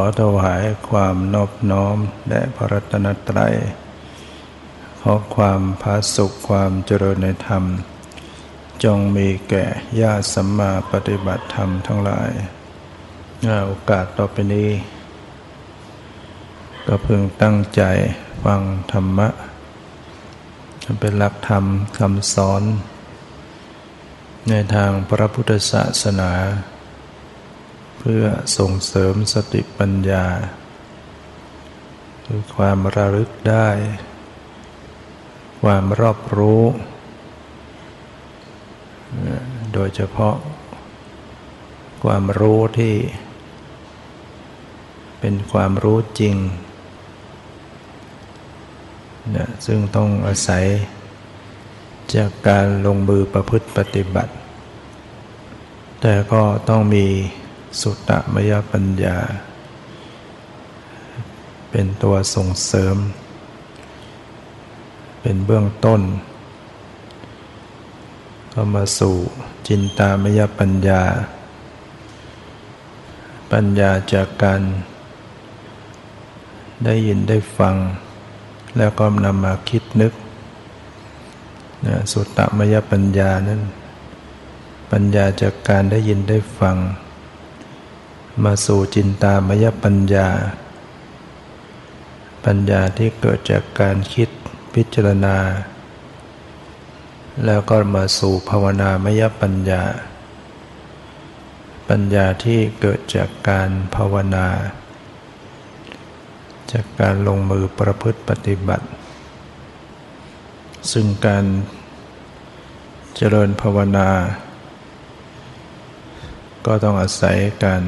[0.00, 1.96] อถวายความนอบน้อม
[2.28, 3.54] แด่พระรัตนตรัย
[5.00, 7.64] ขอความพาสุขความเจริญในธรรม
[8.84, 9.64] จงมีแก่
[10.00, 12.30] ญาติสัมมาปฏิบัติธรรมทั้งหลาย
[13.66, 14.70] โอกาสต่อไปนี้
[16.86, 17.82] ก็พึงตั้งใจ
[18.44, 18.62] ฟัง
[18.92, 19.28] ธรรมะ
[21.00, 21.64] เป็นหลักธรรม
[21.98, 22.62] คำสอน
[24.48, 26.32] ในทางพระพุทธศาสนา
[27.98, 28.24] เพื่อ
[28.58, 30.26] ส่งเสริมสติปัญญา
[32.26, 33.68] คือความระลึกได้
[35.62, 36.62] ความรอบรู้
[39.72, 40.36] โดยเฉพาะ
[42.04, 42.94] ความรู้ที่
[45.20, 46.36] เป็นความรู้จริง
[49.36, 50.64] นะซึ่งต้องอาศัย
[52.14, 54.32] จากการลงมือประพฤติปฏิบัติ
[56.00, 57.06] แต่ก็ต้องมี
[57.80, 59.18] สุตตมยปัญญา
[61.70, 62.96] เป็นตัวส่งเสริม
[65.20, 66.00] เป็นเบื้องต้น
[68.52, 69.16] ก็มาสู่
[69.66, 71.02] จินตามยปัญญา
[73.52, 74.62] ปัญญาจากการ
[76.84, 77.74] ได้ยินได้ฟัง
[78.78, 80.12] แล้วก็นำมาคิดนึก
[82.12, 83.60] สุตตมยปัญญานั้น
[84.92, 86.76] ปัญญาจากการได้ยินได้ฟัง
[88.44, 90.28] มาสู่จินตามยปัญญา
[92.44, 94.28] ปัญญาที่เกิดจากการคิด
[94.74, 95.36] พิจารณา
[97.44, 99.82] แล้วก็มาสู่ภาวนามยปัญญา
[101.88, 104.48] ปัญญาที่เกิดจากการภาวนา
[106.72, 108.86] จากการลงมือประพฤติปฏิบัติ
[110.92, 111.44] ซึ่งการ
[113.16, 114.08] เจริญภาวนา
[116.66, 117.82] ก็ต้องอาศัยการ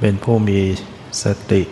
[0.00, 0.60] เป็นผู้มี
[1.22, 1.62] สติ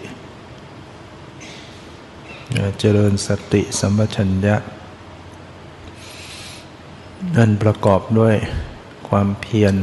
[2.79, 4.57] เจริญสติสัมปชัญญะ
[7.37, 8.37] นั่นประกอบด้วย
[9.09, 9.75] ความเพียร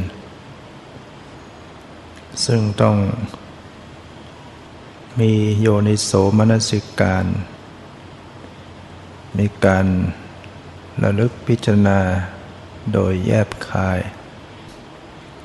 [2.44, 2.96] ซึ่งต้อง
[5.20, 7.26] มีโยนิโสมนสิการ
[9.38, 9.86] มีการ
[11.02, 12.00] ระลึกพิจารณา
[12.92, 14.00] โดยแยบคาย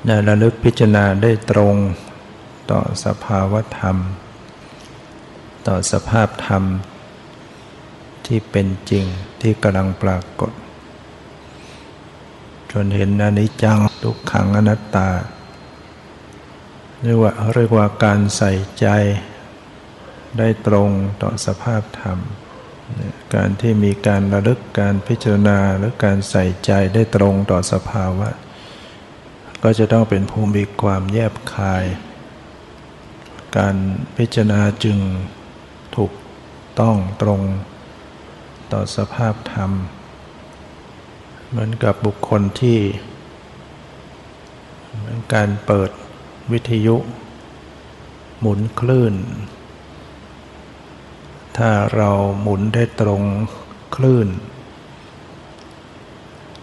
[0.06, 1.76] ในระลึกพิจารณาได้ตรง
[2.70, 3.96] ต่อสภาวธรรม
[5.66, 6.64] ต่อสภาพธรรม
[8.26, 9.04] ที่เป็นจริง
[9.40, 10.52] ที่กำลังปรากฏ
[12.72, 15.08] จนเห็นอนิจจังทุกขังอนัตตา
[17.02, 18.86] เรียกว่าเรียกว่าการใส่ใจ
[20.38, 20.90] ได้ตรง
[21.22, 22.18] ต่อสภาพธรรม
[23.34, 28.28] การที่มีการระลึกการพิจารณาหรือการใส่ใจได้ตรงต่อสภาวะ
[29.62, 31.84] ก็จะต้องเป็นภูมิความแยบคาย
[33.56, 33.76] การ
[34.16, 34.98] พิจารณาจึง
[35.96, 36.12] ถูก
[36.80, 37.40] ต้องตรง
[38.72, 39.70] ต่อสภาพธรรม
[41.48, 42.78] เหมือนกับบุคคลที่
[44.96, 45.90] เหมือนการเปิด
[46.52, 46.96] วิทยุ
[48.40, 49.14] หมุนคลื่น
[51.56, 52.10] ถ้าเรา
[52.42, 53.22] หมุนได้ตรง
[53.96, 54.28] คลื่น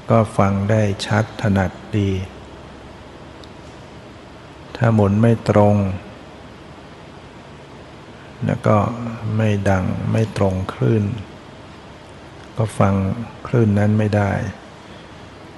[0.10, 2.10] ก็ฟังได้ชัดถนัดดี
[4.75, 5.75] ถ้าหมุนไม่ตรง
[8.45, 8.78] แล้วก็
[9.36, 11.04] ไม่ดังไม่ตรงคลื่น
[12.57, 12.94] ก็ฟัง
[13.48, 14.31] คลื่นนั้นไม่ได้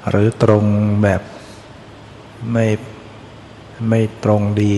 [0.10, 0.64] หรือตรง
[1.04, 1.22] แบบ
[2.52, 2.68] ไม่
[3.90, 4.78] ไม่ตรงดี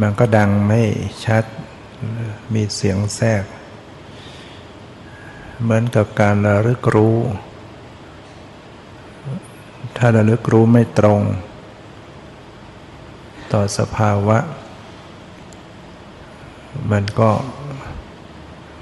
[0.00, 0.82] มันก็ดังไม่
[1.24, 1.44] ชัด
[2.54, 3.44] มีเสียงแทรก
[5.62, 7.16] เหมือนกับการระลึกรู้
[9.96, 11.20] ถ้าระลึกรู้ไม่ตรง
[13.52, 14.38] ต่อสภาวะ
[16.92, 17.30] มันก็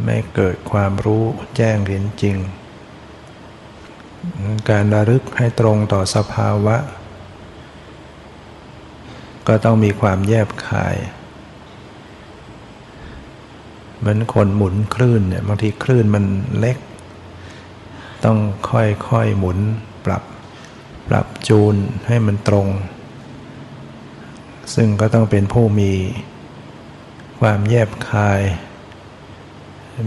[0.05, 1.25] ไม่เกิดความรู้
[1.57, 2.37] แจ้งเห็นจริง
[4.71, 6.77] การระลึกให้ตรงต่อสภาวะ
[9.49, 10.97] ก็ต้องมีความแยบคาย
[13.99, 16.25] เหมือนคนหมุนคลื่นเนี่ยบางทีคลื่นมัน
[16.59, 16.79] เล็ก
[18.25, 18.39] ต้อง
[18.71, 19.59] ค่อยๆหมุน
[20.05, 20.23] ปรับ
[21.09, 21.75] ปรับจูน
[22.07, 22.69] ให้มันตรง
[24.75, 25.93] ซึ่งก็ต้องเป็นผู้มี
[27.39, 28.41] ความแยบคาย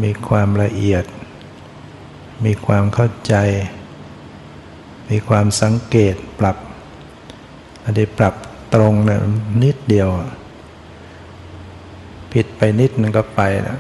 [0.04, 1.06] มีความละเอียด
[2.46, 3.36] มีความเข้าใจ
[5.10, 6.58] มีความสังเกตปรับ
[7.84, 8.36] อันนี้ปรับ
[8.74, 9.20] ตรงนี่ย
[9.64, 10.10] นิดเดียว
[12.34, 13.80] ผิดไปนิดนึงก็ไปนะ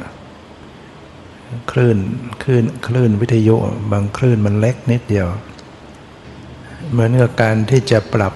[1.71, 1.97] คลื่น
[2.43, 3.55] คลื่นคลื่นวิทยุ
[3.91, 5.27] บางคลื่นมันเล็กนิดเดียว
[6.91, 8.33] เหมือนกับการที่จะปรับ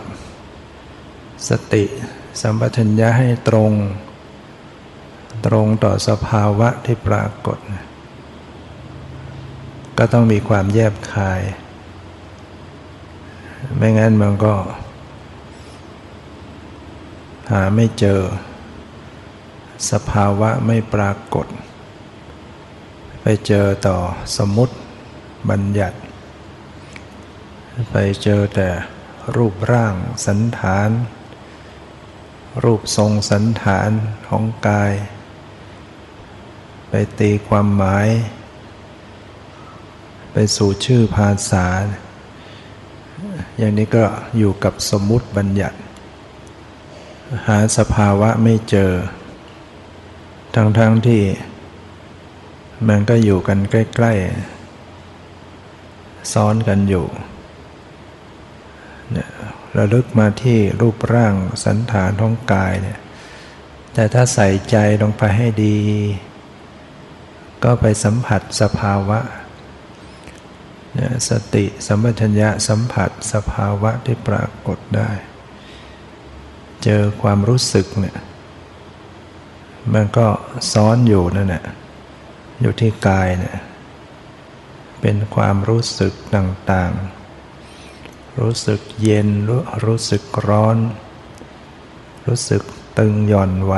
[1.50, 1.84] สติ
[2.42, 3.72] สัมปชัญญะให้ตรง
[5.46, 7.58] ตรงต่อสภาวะที่ปรากฏ
[9.98, 11.42] ก็ต้องมีความแยบคาย
[13.78, 14.56] ไม่งั้นมันก็
[17.52, 18.22] หาไม่เจอ
[19.92, 21.48] สภาวะไม่ปรากฏ
[23.22, 23.98] ไปเจอต่อ
[24.38, 24.76] สมมติ
[25.50, 25.98] บัญญัติ
[27.92, 28.70] ไปเจอแต่
[29.36, 29.96] รูปร่าง
[30.26, 30.90] สันฐาน
[32.64, 33.90] รูปทรงสันฐาน
[34.28, 34.94] ของกาย
[37.20, 38.08] ตีความหมาย
[40.32, 41.66] ไปสู่ชื่อภาษา
[43.58, 44.06] อย่างนี้ก็
[44.38, 45.78] อยู่กับสมมุติบัญญัติ
[47.48, 48.92] หาสภาวะไม่เจอ
[50.56, 51.22] ทั้งๆทที่
[52.88, 54.14] มันก็อยู่กันใกล้
[55.42, 57.06] ๆ ซ้อนกันอยู่
[59.12, 59.30] เนี่ย
[59.78, 61.34] ระลึกมาที่รูปร่าง
[61.66, 63.00] สันฐานท้องกายเนี่ย
[63.94, 65.78] แต่ถ้าใส่ใจลงไปให้ดี
[67.66, 69.20] ก็ไปสัมผัสสภาวะ
[70.98, 75.12] นะสติสัมปชัญญะสัมผัสสภาวะที่ปรากฏได้
[76.84, 78.18] เจอความรู้สึกเนี่ย
[79.94, 80.28] มันก็
[80.74, 81.66] ซ้อนอยู่นั่นแหละ
[82.62, 83.58] อยู่ที่กายเนี่ย
[85.02, 90.78] เป็นความรู้สึกต่างๆ รู้สึกเย็นรู้รู้สึกร้อน
[92.28, 92.62] รู้สึก
[92.98, 93.74] ตึงหย่อนไหว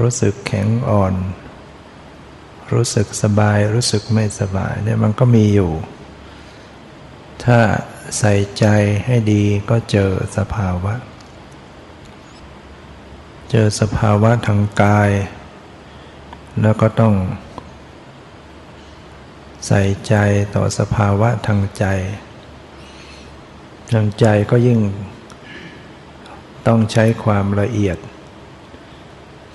[0.00, 1.14] รู้สึกแข็งอ่อน
[2.72, 5.72] รู้สึกสบายรู้สึกไม่สบายเนี่ยมันก็มีอยู่
[7.44, 7.58] ถ้า
[8.18, 8.66] ใส่ใจ
[9.06, 10.94] ให้ดีก็เจอสภาวะ
[13.50, 15.10] เจอสภาวะทางกาย
[16.62, 17.14] แล้วก็ต้อง
[19.66, 20.14] ใส่ใจ
[20.54, 21.84] ต่อสภาวะทางใจ
[23.92, 24.80] ทางใจก็ยิ่ง
[26.66, 27.98] ต้องใช้ความละเอียด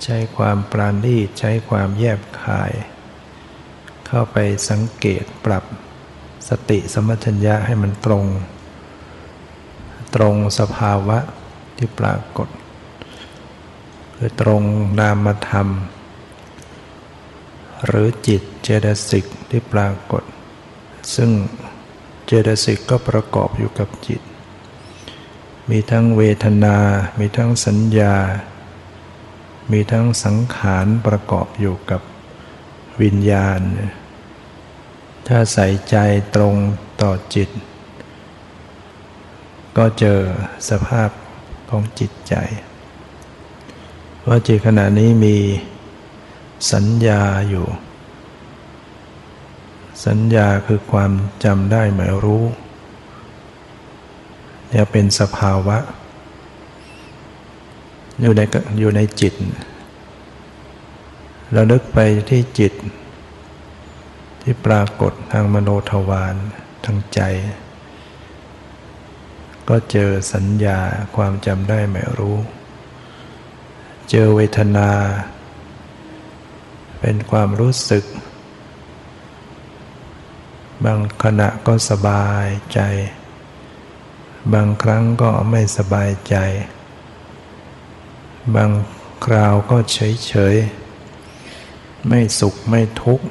[0.04, 2.72] ใช้ความปราณีตใช้ความแยบคาย
[4.06, 4.36] เข้าไป
[4.70, 5.64] สังเกตปรับ
[6.48, 8.24] สติสมัชัญญะให้มันตรง
[10.14, 11.18] ตรงสภาวะ
[11.76, 12.48] ที่ปรากฏ
[14.16, 14.62] คือตรง
[15.00, 15.68] นามธรรม
[17.86, 20.22] หรือจิตเจตสิกที่ปรากฏ
[21.14, 21.30] ซึ่ง
[22.26, 24.20] เจตสิกก็ประกอบอยู่กับจิต
[25.70, 26.76] มีทั้งเวทนา
[27.18, 28.14] มีทั้งสัญญา
[29.72, 32.00] มีทั้งสังขารประกอบอยู่กับ
[33.02, 33.60] วิญญาณ
[35.28, 35.96] ถ้าใส่ใจ
[36.34, 36.54] ตรง
[37.02, 37.48] ต่อจิต
[39.76, 40.18] ก็เจอ
[40.68, 41.10] สภาพ
[41.70, 42.34] ของจิตใจ
[44.26, 45.36] ว่าจิตขณะนี้มี
[46.72, 47.66] สัญญาอยู่
[50.06, 51.12] สัญญาคือความ
[51.44, 52.44] จำได้หมายรู้
[54.68, 55.78] เนี่ยเป็นสภาวะ
[58.20, 58.40] อยู่ใน
[58.80, 59.34] อยู่ในจิต
[61.52, 61.98] เราลึกไป
[62.30, 62.72] ที่จิต
[64.46, 66.34] ที่ปรากฏทางมโนทวาร
[66.84, 67.20] ทางใจ
[69.68, 70.78] ก็เจอสัญญา
[71.16, 72.38] ความจำได้หมายรู้
[74.10, 74.90] เจอเวทนา
[77.00, 78.04] เป็นความรู้สึก
[80.84, 82.80] บางขณะก็สบายใจ
[84.52, 86.36] บางครั้งก็ไม่สบายใจ
[88.54, 88.70] บาง
[89.24, 90.56] คราวก็เฉยเฉย
[92.08, 93.26] ไม่สุขไม่ทุกข์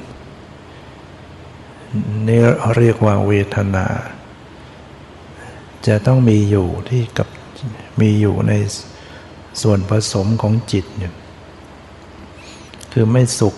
[2.28, 2.40] นี่
[2.76, 3.86] เรียกว่าเวทนา
[5.86, 7.28] จะต้องมีอยู่ที่กับ
[8.00, 8.52] มีอยู่ใน
[9.62, 11.12] ส่วนผสมของจิตอยู่
[12.92, 13.54] คือไม่สุข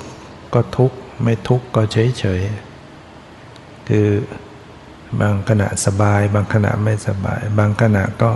[0.55, 2.41] ก็ทุกข์ไม่ทุกข์ก็เฉยเฉย
[3.89, 4.09] คือ
[5.21, 8.31] บางขณะสบาย บางขณะไม่สบาย บางขณะก็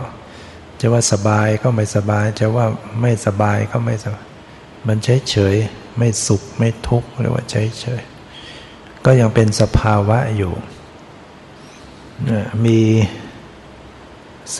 [0.80, 2.66] จะว่าสบายก็ไม่สบาย จะว่า
[3.00, 4.26] ไม่สบายก็ไม่สบาย
[4.87, 5.57] มันเฉยเฉย
[5.99, 8.02] ไม่สุขไม่ทุกข์เรียกว่าเฉยเฉย
[9.04, 10.54] ก็ยังเป็นสภาวะอยู่
[12.64, 12.80] มี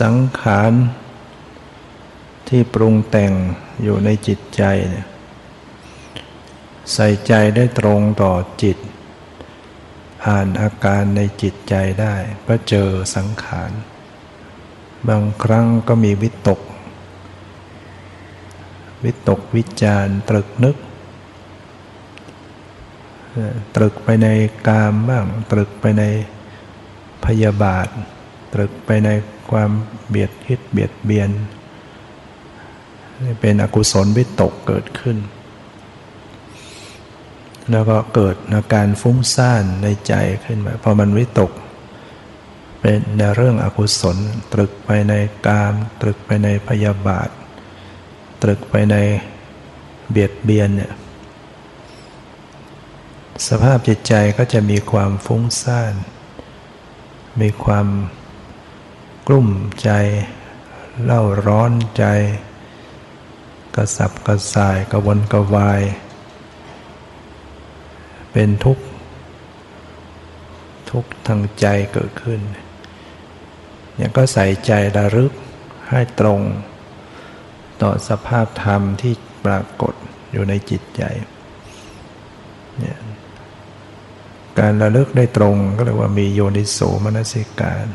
[0.01, 0.71] สังขาร
[2.47, 3.33] ที่ปรุงแต่ง
[3.83, 5.07] อยู่ในจิตใจเนี่ย
[6.93, 8.33] ใส่ใจได้ตรงต่อ
[8.63, 8.77] จิต
[10.27, 12.15] อ่านอาการในจิตใจได้
[12.47, 13.71] ก็เจอสังขาร
[15.07, 16.59] บางครั้งก็มีวิตก
[19.03, 20.75] วิตกวิจารตรึกนึก
[23.75, 24.27] ตรึกไปใน
[24.67, 26.03] กามบ้าง ตรึกไปใน
[27.25, 27.87] พยาบาท
[28.53, 29.09] ตรึกไปใน
[29.51, 29.71] ความ
[30.09, 31.29] เบียดคิดเบียดเบียน
[33.39, 35.17] เป็นอกุศลวิตกเกิดขึ้น
[37.71, 40.13] แล้วก็เกิดอาการฟุ้งซ่านในใจ
[40.45, 41.51] ขึ้นมาพอมันวิตก
[42.79, 44.17] เป็นในเรื่องอกุศล
[44.53, 45.13] ตรึกไปใน
[45.47, 47.29] กาม ตรึกไปในพยาบาท
[48.41, 48.95] ตรึกไปใน
[50.11, 50.91] เบียดเบียนเนี่ย
[53.47, 55.93] สภาพจิตใจก็จะมีความฟุ้งซ่าน
[57.41, 57.87] มีความ
[59.27, 59.49] กลุ่ม
[59.83, 59.89] ใจ
[61.03, 62.05] เล่าร้อนใจ
[63.75, 65.81] กระสับกระส่ายกระวนกระวาย
[68.31, 68.85] เป็นทุกข์
[70.91, 72.39] ทุกข์ทางใจเกิดขึ้น
[73.95, 75.31] เนี่ยก็ใส่ใจระลึก
[75.89, 76.41] ให้ตรง
[77.81, 79.13] ต่อสภาพธรรมที่
[79.45, 79.93] ปรากฏ
[80.31, 81.03] อยู่ในจิตใจ
[82.79, 82.99] เนี่ย
[84.59, 87.85] การระลึกได้ตรงก็เรียกว่ามีโยนิโสมนสิการ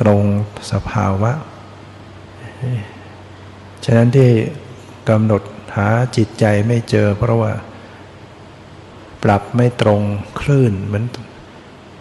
[0.00, 0.22] ตรง
[0.72, 1.32] สภาวะ
[3.84, 4.30] ฉะนั้นที่
[5.08, 5.42] กำหนด
[5.76, 7.52] หาจิตใจไม่เจอ เพราะว่า
[9.22, 10.00] ปรับไม่ตรง
[10.40, 11.04] คลื่นมัน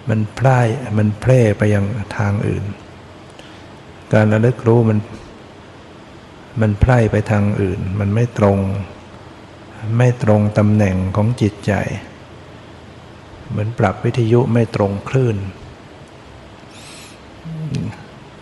[0.10, 1.86] มันพล่ายมันเพล่ไปยัง
[2.18, 2.66] ทางอื่น
[4.14, 5.00] การระลึกรู้มัน
[6.62, 8.58] มันพล่ายไปทางอื่น มันไม่ตรง
[9.98, 11.74] ไม่ตรงตำแหน่งของจิตใจ
[13.54, 15.38] เหมือนปรับวิทยุไม่ตรงคลื่น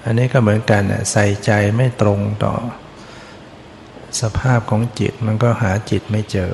[0.05, 2.53] อันนี้ก็เหมือนกันใส่ใจไม่ตรงต่อ
[4.21, 6.51] สภาพของจิตมันก็หาจิตไม่เจอ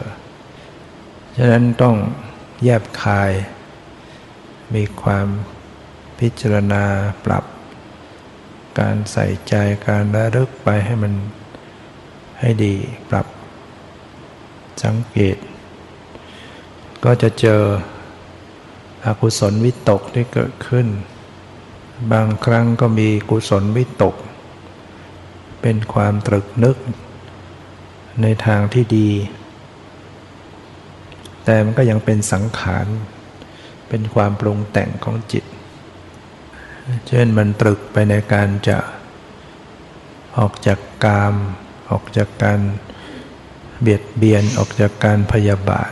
[1.37, 1.95] ฉะนั้นต้อง
[2.63, 3.31] แยบคาย
[4.75, 5.27] มีความ
[6.19, 6.83] พิจารณา
[7.25, 7.45] ปรับ
[8.79, 9.53] การใส่ใจ
[9.87, 11.13] การระลึกไปให้มัน
[12.39, 12.75] ให้ดี
[13.09, 13.27] ปรับ
[14.83, 15.37] สังเกต
[17.03, 17.61] ก็จะเจอ
[19.07, 20.87] อกุศลวิตกที่เกิดขึ้น
[22.11, 24.15] บางครั้งก็มีกุศลวิตก
[25.61, 26.77] เป็นความตรึกนึก
[28.21, 29.09] ในทางที่ดี
[31.45, 32.87] แต่มันก็ยังเป็นสังขาร
[33.89, 35.45] เป็นความปรุงแต่งของจิต
[37.07, 38.77] เช่นมันตรึกไปในการจะ
[40.37, 41.35] ออกจากกาม
[41.89, 42.59] ออกจากการ
[43.81, 45.91] เบียดเบียนออกจากการพยาบาท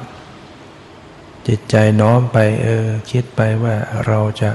[1.48, 3.76] จิตใจน้อมไปเออคิดไปว่า
[4.08, 4.52] เราจะ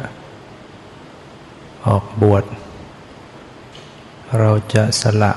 [1.87, 2.45] ออกบวช
[4.39, 5.33] เราจะสละ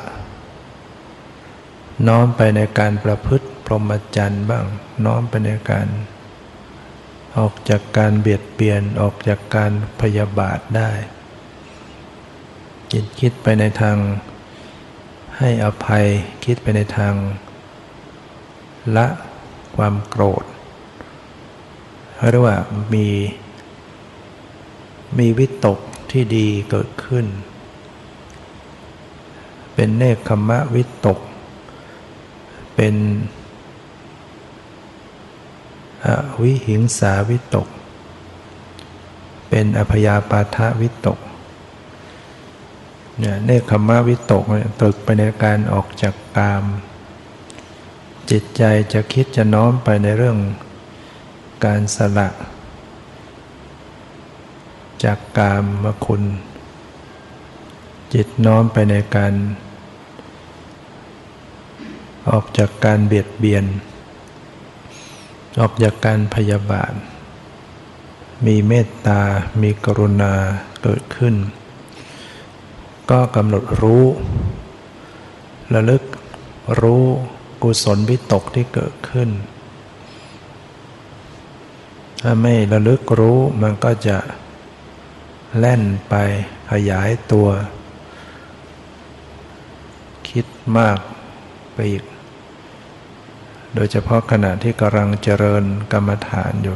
[2.08, 4.66] น้อมไปในการประพฤติพรหมจรรย์บ้าง
[5.06, 5.88] น้อมไปในการ
[7.38, 10.92] ออกจากการเบียดเบียนออกจากการพยาบาทได้
[12.92, 13.98] จิตคิดไปในทาง
[15.38, 16.06] ให้อภัย
[16.46, 17.14] คิดไปในทาง
[18.96, 19.08] ละ
[19.76, 20.44] ความโกรธ
[22.32, 22.58] เรียกว่า
[22.94, 23.08] มี
[25.18, 25.80] มีวิตก
[26.12, 27.26] ที่ดีเกิดขึ้น
[29.74, 31.20] เป็นเนคขมะวิตก
[32.76, 32.96] เป็น
[36.06, 36.08] อ
[36.42, 37.68] วิหิงสาวิตก
[39.50, 41.20] เป็นอภยาปาทวิตก
[43.20, 44.44] เนี่ยเนคขมะวิตก
[44.82, 46.64] ตึกไปในการออกจากกาม
[48.30, 48.64] จิตใจ
[48.94, 50.38] จะคิดจะน้อมไปในเรื่อง
[51.66, 52.30] การสละ
[55.04, 56.24] จากกามมคุณ
[58.14, 59.34] จิตน้อมไปในการ
[62.30, 63.66] ออกจากการเบียดเบียน
[65.60, 66.94] ออกจากการพยาบาท
[68.46, 69.22] มีเมตตา
[69.62, 70.34] มีกรุณา
[70.84, 71.36] เกิดขึ้น
[73.12, 74.06] ก็กำหนดรู้
[75.74, 76.04] ระลึก
[76.82, 77.04] รู้
[77.64, 79.30] กุศลวิตกที่เกิดขึ้น
[82.26, 84.18] ถ้าไม่ระลึกรู้มันก็จะ
[85.58, 86.16] แล่นไป
[86.72, 87.48] ขยายตัว
[90.30, 90.46] คิด
[90.78, 90.98] มาก
[91.74, 92.04] ไปอีก
[93.76, 95.64] โดยเฉพาะขณะที่กำลังเจริญ
[95.94, 96.76] กรรมฐานอยู่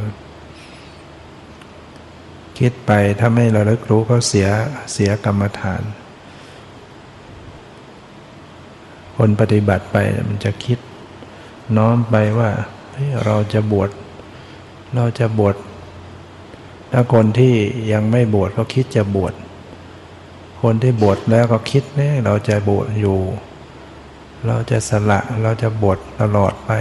[2.60, 4.48] คิดไปถ้าไม่ระลึกรู้ก็เสีย
[4.94, 5.82] เสียกรรมฐาน
[9.18, 9.98] คนปฏิบัติไป
[10.30, 10.80] มันจะคิด
[11.78, 12.50] น้อมไปว่า
[13.26, 13.90] เราจะบวช
[14.96, 15.56] เราจะบวช
[16.92, 17.54] ถ้าคนที่
[17.92, 19.34] ยังไม่บวชก็คิดจะบวช
[20.62, 23.18] คนที่บวชแล้วก็คิดเนี่ยเราจะบวชอยู่
[24.48, 26.72] เราจะสละเราจะบวชตลอดไป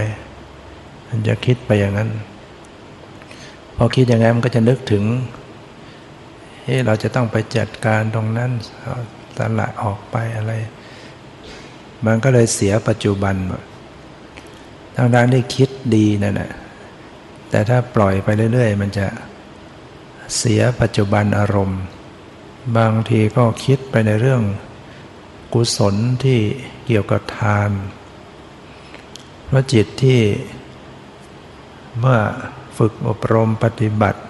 [1.09, 2.11] มันจะคิดไปอย่างนั้น
[3.77, 5.05] พอคิดอย่างนั้นมันก็จะนึกถึง
[6.63, 8.51] เฮ้เราจะต้องไปจัดการตรงนั้น
[9.39, 10.53] สละออกไปอะไร
[12.07, 13.63] มันก็เลยเสียปัจจุบันหมด
[14.97, 16.51] ทางด้านที่คิดดีนั่นแหละ
[17.51, 19.07] แต่ถ้าปล่อยไปเรื่อย ๆ มันจะ
[20.37, 21.81] เสียปัจจุบันอารมณ์
[22.77, 24.43] บางทีก็คิดไปในเรื่อง
[25.55, 26.41] กุศลที่
[26.87, 27.71] เกี่ยวกับทาน
[29.47, 30.21] เพราะจิตที่
[31.99, 32.19] เมื่อ
[32.79, 34.21] ฝึกอบรมปฏิบัติ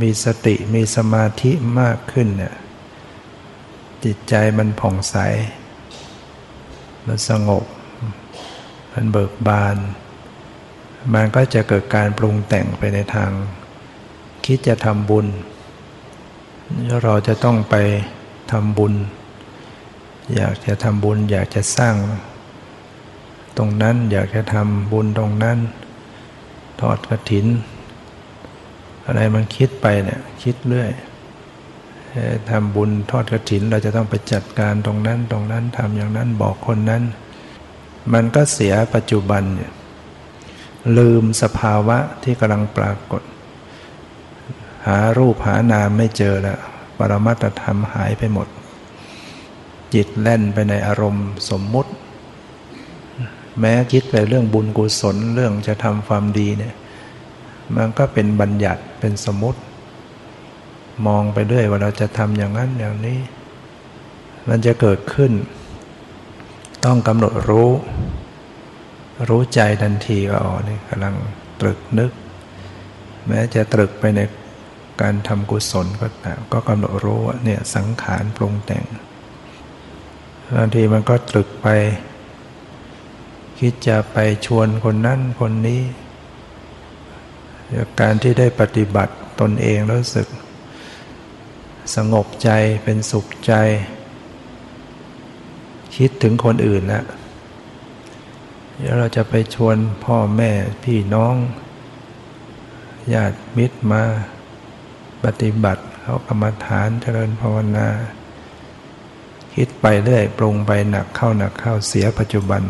[0.00, 2.54] มีสติมีสมาธิมากขึ้นเนี่ย
[4.04, 5.16] จิตใจมันผ่องใส
[7.06, 7.64] มันสงบ
[8.92, 9.76] มันเบิกบาน
[11.14, 13.30] มันก็จะเกิดการปรุงแต่งไปในทาง
[14.44, 15.26] คิดจะทำบุญ
[17.04, 17.74] เราจะต้องไป
[18.52, 18.94] ทำบุญ
[20.36, 21.94] อยากจะทำบุญ อยากจะสร้าง
[23.56, 25.58] ตรงนั้นอยากจะทำบุญตรงนั้น
[26.80, 27.46] ทอดกระถิน
[29.06, 30.90] อะไรมันคิดไปเนี่ยคิดเรื่อย
[32.50, 37.02] ทำบุญทอดกระถิน เราจะต้องไปจัดการตรงนั้นตรงนั้นทำอย่างนั้นบอกคนนั้น
[38.12, 39.72] มันก็เสียปัจจุบันเนี่ย
[40.98, 43.22] ลืมสภาวะที่กำลังปรากฏ
[44.86, 46.58] หารูปหานามไม่เจอแล้ว
[46.98, 48.48] ปรมัตธรรมหายไปหมด
[49.94, 51.90] จิตแล่นไปในอารมณ์สมมุติ
[53.60, 56.74] แม้คิดไปเรื่องบุญกุศลเรื่องจะทำความดีเนี่ย
[57.76, 59.60] มันก็เป็นบัญญัติเป็นสมมติ
[61.06, 63.18] มองไปเรื่อยว่าเราจะทำอย่างนั้นอย่างนี้
[64.48, 65.32] มันจะเกิดขึ้น
[66.84, 67.70] ต้องกำหนดรู้
[69.28, 71.14] รู้ใจทันทีว่าอ๋อนี่กำลัง
[71.60, 72.12] ตรึกนึก
[73.28, 74.20] แม้จะตรึกไปใน
[75.00, 78.84] การทำกุศลก็ตามก็กำหนดรู้ว่าเนี่ยสังขารปรุงแต่ง
[80.56, 81.66] บางทีมันก็ตรึกไป
[83.58, 85.82] คิดจะไปชวนคนนั้นคนนี้
[87.74, 90.26] จากการที่ได้ปฏิบัติตนเองรู้สึก
[91.96, 92.50] สงบใจ
[92.84, 93.54] เป็นสุขใจ
[95.96, 97.04] คิดถึงคนอื่นแล้ว
[98.84, 100.50] ดี๋ยวเราจะไปชวนพ่อแม่
[100.84, 101.34] พี่น้อง
[103.14, 104.02] ญาติมิตรมา
[105.24, 107.88] ปฏิบัติเขากรรมฐานเจริญภาวนา
[109.54, 112.62] คิดไปเรื่อยปรุงไปหนักเข้าหนักเข้าเสียปัจจุบัน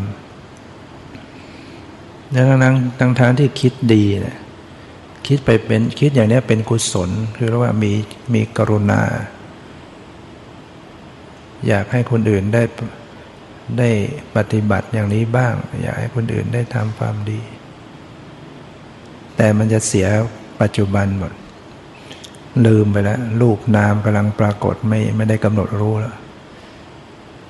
[2.33, 4.37] ดังนั้นทั้งทางที่คิดดีเนี่ย
[5.27, 7.91] คิดไปเป็นคิดอย่างนี้เป็นกุศล คือเรียกว่ามี
[8.33, 9.01] มีกรุณา
[11.67, 12.61] อยากให้คนอื่นได้
[13.79, 13.89] ได้
[14.35, 17.41] ปฏิบัติอย่างนี้บ้าง อยากให้คนอื่นได้ทำความดี
[19.35, 20.07] แต่มันจะเสีย
[20.61, 21.33] ปัจจุบันหมด
[22.65, 26.15] ลืมไปแล้วรูปนามกำลังปรากฏไม่ไม่ได้กำหนดรู้แล้ว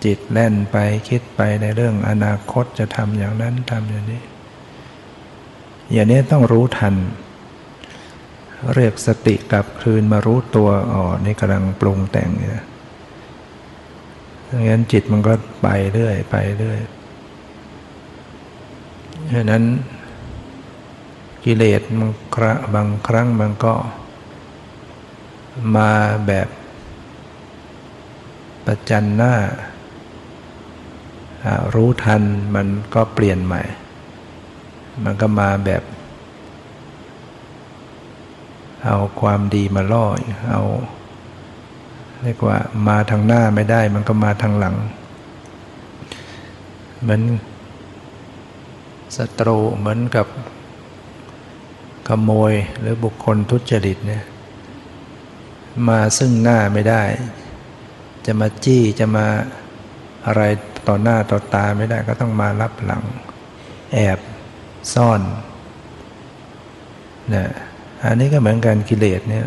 [0.03, 0.77] จิตแล่นไป
[1.09, 4.21] คิดไปในเรื่องอนาคตจะทำอย่างนั้นทำอย่างนี้
[5.91, 6.95] อย่างนี้ต้องรู้ทัน
[8.75, 12.63] เรียกสติกลับคืนมารู้ตัวอ๋อนี่กำลังปรุงแต่งเนี่ย
[14.55, 16.79] ดังนั้นจิตมันก็ไปเรื่อยไปเรื่อย
[19.33, 19.63] ฉะนั้น
[21.43, 23.73] กิเลสมันคระบางครั้งมันก็
[25.75, 25.91] มา
[26.27, 26.47] แบบ
[28.65, 29.33] ประจันหน้า
[31.73, 32.23] รู้ทัน
[32.55, 33.61] มันก็เปลี่ยนใหม่
[35.03, 35.83] มันก็มาแบบ
[38.85, 40.05] เอาความดีมาล่อ
[40.49, 40.61] เอา
[42.23, 42.57] เรียกว่า
[42.87, 44.75] มาทางหน้าไม่ได้ มันก็มาทางหลัง
[47.01, 47.21] เหมือน
[49.17, 50.27] ศัตรูเหมือนกับ
[52.07, 54.23] ขโมยหรือบุคคลทุจริตเนี่ย
[55.87, 57.03] มาซึ่งหน้าไม่ได้
[58.25, 59.25] จะมาจี้จะมา
[60.25, 60.41] อะไร
[60.87, 63.03] ต่อหน้าต่อตาไม่ได้ก็ต้องมารับหลัง
[63.93, 64.19] แอบ
[64.93, 65.21] ซ่อน
[67.33, 67.47] นี่ย
[68.03, 69.45] อันนี้ก็เหมือนกันกิเลสเนี่ย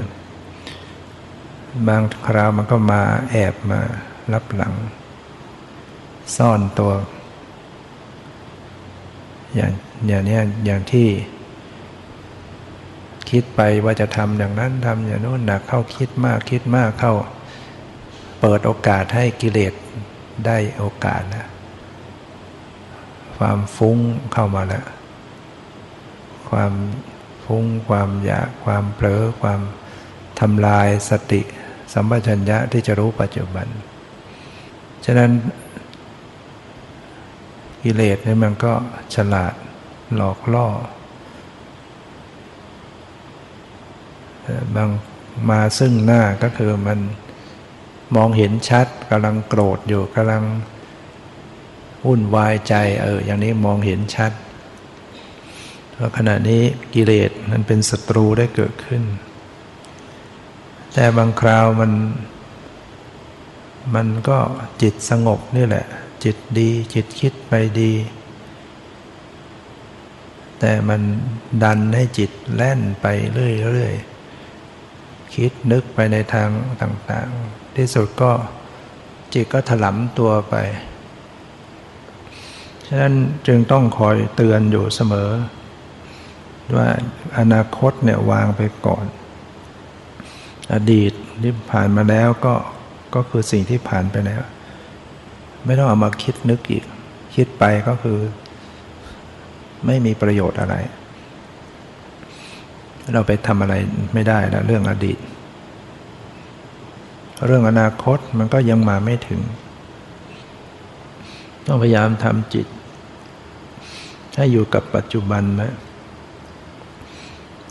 [1.89, 3.81] บางคราวมันก็มาแอบมา
[4.33, 4.75] รับหลัง
[6.37, 6.93] ซ่อนตัว
[9.55, 9.73] อย่าง
[10.07, 11.09] อย่างนี้อย่างที่
[13.31, 17.15] คิดไปว่าจะทำอย่างนั้นทำอย่างโน้นหนักเข้าคิดมากคิดมากเข้า
[18.41, 19.75] เปิดโอกาสให้กิเลส
[20.47, 21.47] ได้โอกาสนะ
[23.37, 23.99] ความฟุ้ง
[24.33, 24.87] เข้ามาแล้ว
[26.51, 26.73] ความ
[27.45, 29.61] ฟุ้งความอยากความเผลอความ
[30.41, 31.43] ทำลายสติ
[31.93, 33.67] สัมปชัญญะที่จะรู้ปัจจุบัน
[35.05, 35.31] ฉะนั้น
[37.83, 38.73] กิเลสเนี่ยมันก็
[39.15, 39.55] ฉลาด
[40.15, 40.69] หลอกล่อ
[44.75, 44.91] บาง
[45.51, 46.99] มาซึ่งหน้าก็คือมัน
[48.17, 50.45] มองเห็นชัดกำลังโกรธอยู่กำลัง
[52.07, 54.33] วุ่นวายใจเอออย่างนี้มองเห็นชัด
[55.93, 56.63] เพราะขณะนี้
[56.95, 59.03] กิเลสมันเป็นศัตรูได้เกิดขึ้น
[60.99, 61.93] แต่บางคราวมัน
[63.95, 64.39] มันก็
[64.83, 65.87] จิตสงบนี่แหละ
[66.25, 67.93] จิตดี จิตคิดไปดี
[70.61, 71.01] แต่มัน
[71.63, 76.51] ดันให้จิตแล่นไปเรื่อยๆคิดนึกไปในทาง
[76.83, 78.33] ต่างๆ ที่สุดก็
[79.35, 80.55] จิตก็ถลำตัวไป
[82.87, 83.15] ฉะนั้น
[83.47, 85.31] จึงต้องคอยเตือนอยู่เสมอ
[86.77, 86.89] ว่า
[87.39, 89.07] อนาคตเนี่ยวางไปก่อน
[90.73, 92.55] อดีตที่ผ่านมาแล้วก็
[93.15, 94.43] ก็คือสิ่งที่ผ่านไปแล้ว
[95.65, 96.85] ไม่ต้องเอามาคิดนึกอีก
[97.35, 98.19] คิดไปก็คือ
[99.87, 100.75] ไม่มีประโยชน์อะไร
[103.13, 103.75] เราไปทำอะไร
[104.15, 105.19] ไม่ได้แล้วเรื่องอดีต
[107.47, 109.41] เรื่องอนาคตมันก็ยังมาไม่ถึง
[111.67, 112.67] ต้องพยายามทำจิต
[114.37, 115.86] ให้อยู่กับปัจจุบันนะอ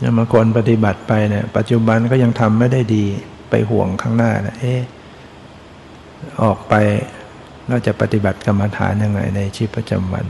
[0.02, 3.04] ย่างบางคนปฏิบัติไปเนี่ย ปัจจุบันก็ยังทำไม่ได้ดี
[3.50, 4.80] ไปห่วงข้างหน้านะเอ๊ะ
[6.42, 6.74] ออกไป
[7.68, 10.26] เราจะปฏิบัติกรรมฐานยังไง ในชีวิตประจำวัน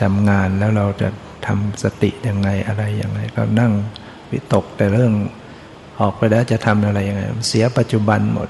[0.00, 1.08] จำงานแล้วเราจะ
[1.46, 3.72] ทำสติยังไงอะไรยังไง ก็นั่ง
[4.30, 5.12] วิตกแต่เรื่อง
[6.00, 8.48] ออกไปแล้วจะทำอะไรยังไง เสียปัจจุบันหมด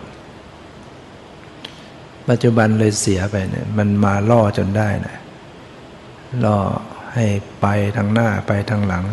[2.28, 5.16] ปัจจุบันเลยเสียไปเนี่ย มันมาล่อจนได้นะ
[6.44, 6.58] ล่อ
[7.14, 7.26] ให้
[7.60, 9.04] ไปทางหน้าไปทางหลัง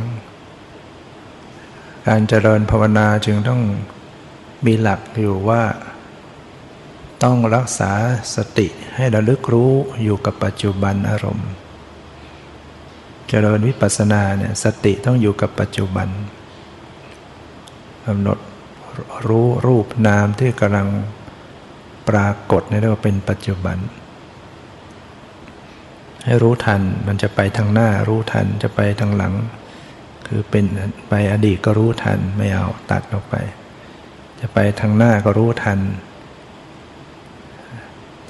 [2.09, 3.61] การเจริญภาวนาจึงต้อง
[4.65, 5.63] มีหลักอยู่ว่า
[7.23, 7.91] ต้องรักษา
[8.35, 9.71] สติให้ระลึกรู้
[10.03, 11.49] อยู่กับปัจจุบันอารมณ์
[13.27, 16.07] เจริญวิปัสสนาเนี่ยสติต้องอยู่กับปัจจุบัน
[18.05, 18.39] กำหนด
[19.27, 20.87] รู้รูปนามที่กำลัง
[22.09, 23.77] ปรากฏเรียกว่าเป็นปัจจุบัน
[26.25, 29.33] ให้รู้ทันมันจะไปทางหน้ารู้ทันจะไปทางหลัง
[30.27, 30.65] คือเป็น
[31.09, 33.35] ไปอดีตก็รู้ทันไม่เอาตัดออกไป
[34.39, 35.79] จะไปทางหน้าก็รู้ทัน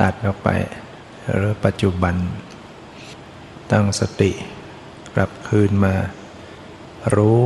[0.01, 0.49] ตัดออกไป
[1.35, 2.15] หรือปัจจุบัน
[3.71, 4.31] ตั้งสติ
[5.15, 5.95] กลับคืนมา
[7.15, 7.41] รู้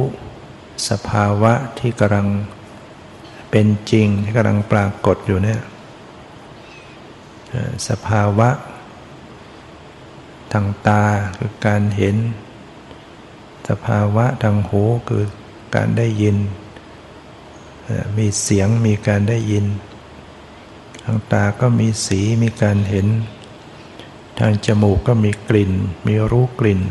[0.90, 2.28] สภาวะที่กำลัง
[3.52, 5.62] เป็นจริงที่กำลังปรากฏอยู่เนี่ย
[7.90, 8.50] สภาวะ
[10.54, 11.04] ทางตา
[11.38, 12.16] คือการเห็น
[13.70, 15.26] สภาวะทางหูคือ
[15.76, 16.38] การได้ยิน
[18.18, 19.66] มีเสียงมีการได้ยิน
[21.04, 23.08] ทางตาก็มีสีมีการเห็น
[24.40, 25.72] ทางจมูกก็มีกลิ่น
[26.08, 26.82] มีรู้กลิ่น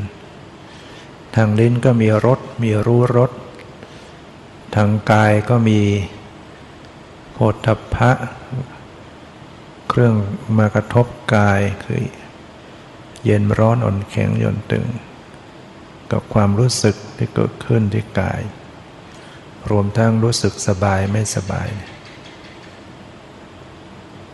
[1.36, 3.30] ทางลิ้นก็มีรสมีรู้รส
[4.74, 5.80] ทางกายก็มี
[7.32, 8.10] โพธพะ
[9.88, 10.14] เครื่อง
[10.58, 12.02] มากระทบกายคือ
[13.24, 14.86] เย็นร้อนอ่อนแข็งย่นตึง
[16.12, 18.42] กับความรู้สึกที่เกิดขึ้นที่กาย
[19.70, 21.68] รวมทั้งรู้สึกสบายไม่สบาย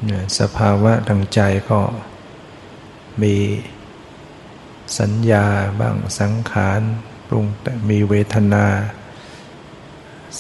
[0.05, 1.81] เนี่ยสภาวะทางใจก็
[3.23, 3.37] มี
[4.99, 5.47] สัญญา
[5.81, 6.81] บ้างสังขาร
[7.29, 8.67] ปรุงแต่มีเวทนา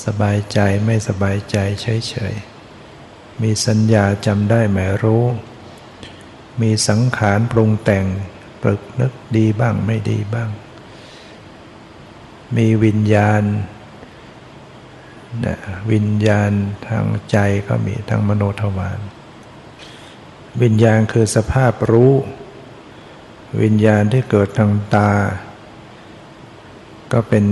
[0.04, 5.24] สบายใจไม่สบายใจเฉยๆมีสัญญาจำได้หมายรู้
[6.62, 8.06] มีสังขารปรุงแต่ง
[8.62, 10.50] ปรึกนึกดีบ้างไม่ดีบ้าง
[12.56, 13.42] มีวิญญาณ
[15.44, 15.56] นะ
[15.92, 16.50] วิญญาณ
[16.86, 17.36] ทางใจ
[17.68, 18.98] ก็มีทางมโนทวาร
[20.62, 22.12] วิญญาณคือสภาพรู้
[23.62, 25.12] วิญญาณที่เกิดทางตา
[27.12, 27.44] ก็เป็น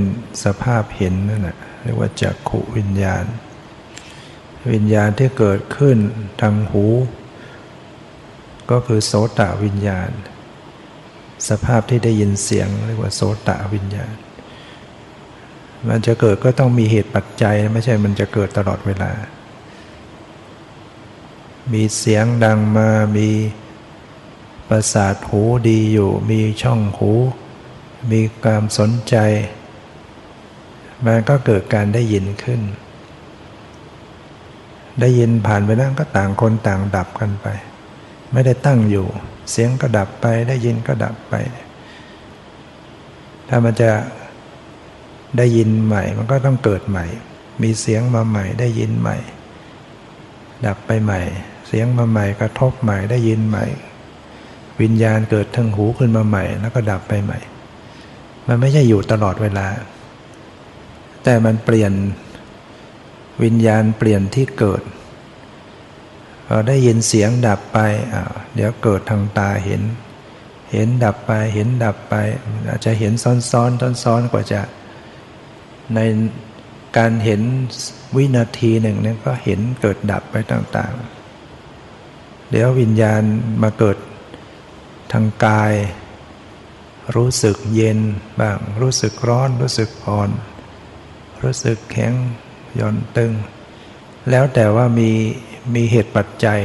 [0.44, 3.24] สภาพเห็นนั่นแหละเรียกว่าจักขุวิญญาณ
[4.72, 5.96] วิญญาณที่เกิดขึ้น
[6.40, 6.86] ทางหู
[8.70, 10.10] ก็คือโสตวิญญาณ
[11.48, 14.12] สภาพที่ได้ยินเสียงเรียกว่าโสตวิญญาณ
[15.88, 19.10] มันจะเกิดก็ต้องมีเหตุปัจจัย ไม่ใช่มันจะเกิดตลอดเวลา
[21.72, 23.28] มีเสียงดังมา มี
[24.68, 27.12] ประสาทหูดีอยู่ มีช่องหู
[28.10, 29.16] มีความสนใจ
[31.06, 32.60] มันก็เกิดการได้ยินขึ้น
[35.00, 37.46] ได้ยินผ่านไปนั่งก็ต่างคนต่างดับกันไป
[38.32, 39.06] ไม่ได้ตั้งอยู่
[39.50, 41.34] เสียงก็ดับไป ได้ยินก็ดับไป
[43.48, 43.90] ถ้ามันจะ
[45.38, 47.06] ได้ยินใหม่ มันก็ต้องเกิดใหม่
[47.62, 49.16] มีเสียงมาใหม่ ได้ยินใหม่
[50.66, 51.20] ดับไปใหม่
[51.68, 53.64] เสียงมาใหม่กระทบใหม่ได้ยินใหม่
[54.80, 57.38] วิญญาณเกิดทางหูขึ้นมาใหม่ แล้วก็ดับไปใหม่
[58.48, 59.66] มันไม่ใช่อยู่ตลอดเวลา
[61.24, 61.92] แต่มันเปลี่ยน
[63.42, 64.82] วิญญาณเปลี่ยนที่เกิด
[66.46, 67.78] พอได้ยินเสียงดับไป
[68.54, 69.82] เดี๋ยวเกิดทางตาเห็น
[70.72, 72.14] เห็นดับไป เห็นดับไป
[72.68, 74.60] อาจจะเห็นซ้อนซ้อนซ้อนซ้อนกว่าจะ
[75.94, 76.00] ใน
[76.96, 77.40] การเห็น
[78.16, 83.22] วินาทีหนึ่งนี่ก็เห็นเกิดดับไปต่างๆ เดี๋ยววิญญาณ
[83.62, 83.96] มาเกิด
[85.12, 85.72] ทางกาย
[87.16, 87.98] รู้สึกเย็น
[88.40, 90.30] บ้าง รู้สึกร้อน รู้สึกอ่อน
[91.42, 92.12] รู้สึกแข็ง
[92.76, 93.32] หย่อนตึง
[94.30, 95.10] แล้วแต่ว่ามี
[95.74, 96.60] มีเหตุปัจจัย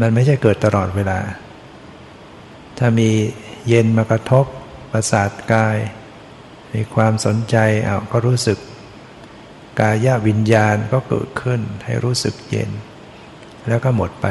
[0.00, 1.18] มันไม่ใช่เกิดตลอดเวลา
[2.78, 3.10] ถ้ามี
[3.68, 4.44] เย็นมากระทบ
[4.92, 5.76] ประสาทกาย
[6.74, 8.58] มีความสนใจเอาก็รู้สึก
[9.80, 12.70] กายวิญญาณก็เกิดขึ้นให้รู้สึกเย็น
[13.68, 14.26] แล้วก็หมดไป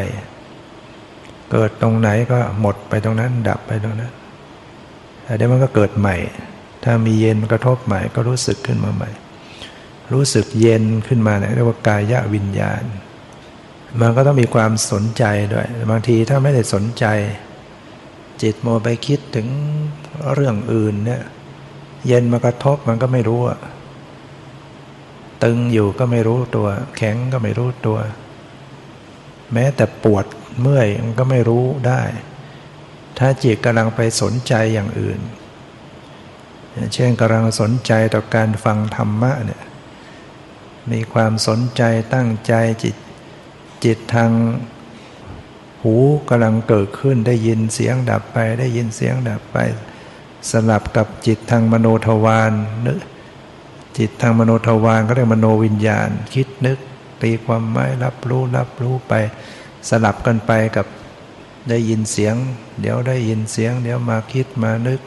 [1.52, 4.14] เกิดตรงไหนก็หมดไปตรงนั้น ดับไปตรงนั้น
[5.24, 6.16] แต่เดี๋ยวมันก็เกิดใหม่
[6.84, 9.10] ถ้ามีเย็นกระทบใหม่ก็รู้สึกขึ้นมาใหม่
[10.14, 12.84] รู้สึกเย็นขึ้นมาเนี่ยเรียกว่ากายวิญญาณ
[14.02, 17.06] มันก็ต้องมีความสนใจด้วย บางทีถ้าไม่ได้สนใจ
[18.42, 19.48] จิตโมไปคิดถึง
[20.34, 21.22] เรื่องอื่นเนี่ย
[22.08, 23.60] เย็นมากระทบมันก็ไม่รู้อะ
[25.44, 27.98] ตึงอยู่ก็ไม่รู้ตัว แข็งก็ไม่รู้ตัว
[29.54, 30.26] แม้แต่ปวด
[30.62, 32.02] เมื่อยมันก็ไม่รู้ได้
[33.20, 35.20] ถ้าจิตกำลังไปสนใจอย่างอื่น
[36.94, 39.64] เช่นกำลังสนใจต่อการฟังธรรมะเนี่ย
[40.92, 42.96] มีความสนใจตั้งใจจิต
[43.86, 44.32] จิตทาง
[45.82, 45.96] หู
[46.30, 49.58] กำลังเกิดขึ้นได้ยินเสียงดับไป ได้ยินเสียงดับไป
[50.52, 52.52] สลับกับจิตทางมโนทวาร
[52.88, 53.00] นึก
[53.98, 56.80] จิตทางมโนทวารก็เรียกมโนวิญญาณ คิดนึก
[57.22, 59.14] ตีความหมายรับรู้รับรู้ไป
[59.90, 60.88] สลับกันไปกับ
[61.70, 62.36] ได้ยินเสียง
[62.82, 65.02] เดี๋ยวได้ยินเสียง เดี๋ยวมาคิดมานึก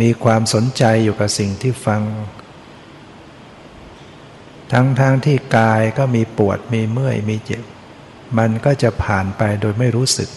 [0.00, 2.02] มีความสนใจอยู่กับสิ่งที่ฟัง
[4.72, 7.64] ทั้งๆทที่กายก็มีปวดมีเมื่อยมีเจ็บ
[8.38, 10.30] มันก็จะผ่านไปโดยไม่รู้สึก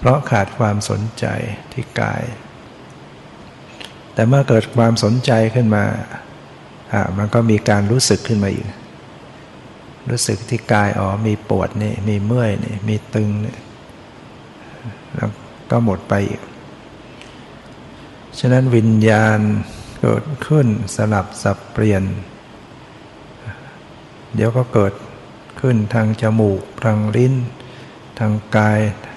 [0.00, 1.26] เพราะขาดความสนใจ
[1.72, 2.22] ที่กาย
[4.14, 5.84] แต่เมื่อเกิดความสนใจขึ้นมา
[6.92, 8.68] อ่ามันก็มีการรู้สึกขึ้นมาอีก
[10.10, 13.56] รู้สึกที่กายอ๋อมีปวดนี่มีเมื่อยนี่มีตึงนี่
[15.14, 15.30] แล้ว
[15.70, 16.40] ก็หมดไปอีก
[18.38, 19.38] ฉะนั้นวิญญาณ
[20.00, 22.02] เกิดขึ้นสลับสับเปลี่ยน
[24.34, 24.92] เดี๋ยวก็เกิด
[25.60, 27.34] ขึ้นทางจมูก ทางลิ้น
[28.18, 29.09] ทางกายท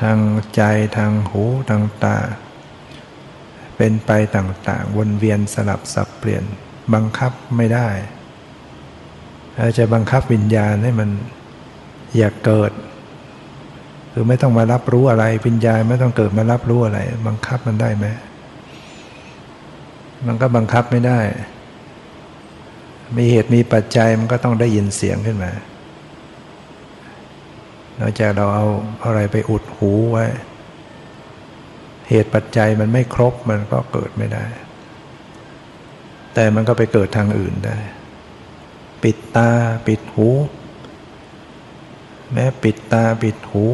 [0.00, 0.18] ทาง
[0.56, 0.62] ใจ
[0.96, 2.18] ทางหูทางตา
[3.76, 6.44] เป็นไปต่างๆ วนเวียนสลับสับเปลี่ยน
[6.94, 7.88] บังคับไม่ได้
[9.58, 11.10] อาจจะบังคับวิญญาณให้มัน
[12.16, 12.72] อยากเกิด
[14.12, 18.06] คือไม่ต้องมารับรู้อะไรวิญญาณไม่ต้องเกิดมารับรู้อะไร บังคับมันได้ไหม
[20.26, 21.20] มันก็บังคับไม่ได้
[23.16, 25.52] มีเหตุมีปัจจัยมันก็ต้องได้ยินเสียงขึ้นมา
[28.00, 28.66] นอกจากเราเอา
[29.04, 30.26] อะไรไปอุดหูไว้
[32.08, 34.46] เหตุปัจจัยมันไม่ครบมันก็เกิดไม่ได้
[36.34, 37.78] แต่มันก็ไปเกิดทางอื่นได้
[39.02, 39.50] ปิดตา
[39.86, 40.28] ปิดหู
[42.32, 43.66] แม้ปิดตาปิดหู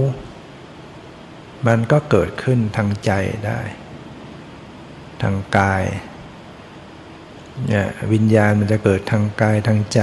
[1.66, 3.12] มันก็เกิดขึ้นทางใจ
[3.46, 3.60] ได้
[5.22, 5.84] ทางกาย
[7.68, 10.00] เนี่ยวิญญาณมันจะเกิดทางกายทางใจ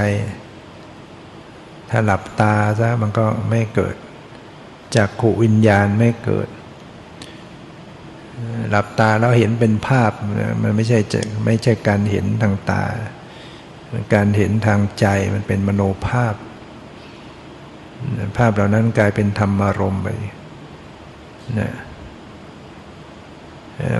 [1.90, 3.96] ถ้าหลับตาซะมันก็ไม่เกิด
[4.96, 6.48] จากขูวิญญาณไม่เกิด
[8.70, 10.12] หลับตาแล้วเห็นเป็นภาพ
[10.64, 11.00] มันไม่ใช่
[11.46, 12.84] ไม่ใช่การเห็นทางตา
[13.92, 16.36] มันการเห็นทางใจมันเป็นมโนภาพ
[18.38, 20.08] ภาพเหล่านั้นกลายเป็นธรรมารมณ์ไป
[21.60, 21.72] นะ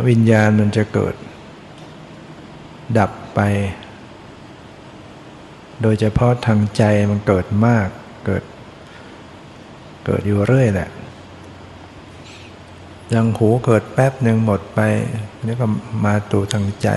[0.10, 1.16] วิญญาณมันจะเกิด
[2.98, 3.40] ดับไป
[5.82, 7.88] โดยเฉพาะทางใจมันเกิดมาก
[8.26, 8.44] เกิด
[10.06, 10.90] เกิดอยู่เรื่อยแหละ
[13.14, 14.80] ยังหูเกิดแป๊บหนึ่งหมดไป
[15.46, 15.68] นี่ก็
[16.04, 16.90] มาตูทางใจ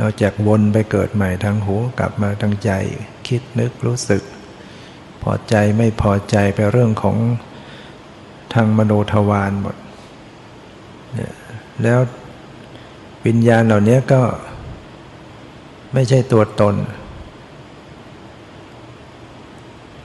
[0.00, 2.70] นอกจากวนไปเกิดใหม่ทางหูกลับมาทางใจ
[3.28, 4.22] คิดนึกรู้สึก
[5.22, 7.16] พอใจไม่พอใจไปเรื่องของ
[8.54, 9.76] ทางมโนทวารหมด
[11.82, 12.00] แล้ว
[13.26, 14.22] วิญญาณเหล่านี้ก็
[15.94, 16.74] ไม่ใช่ตัวตน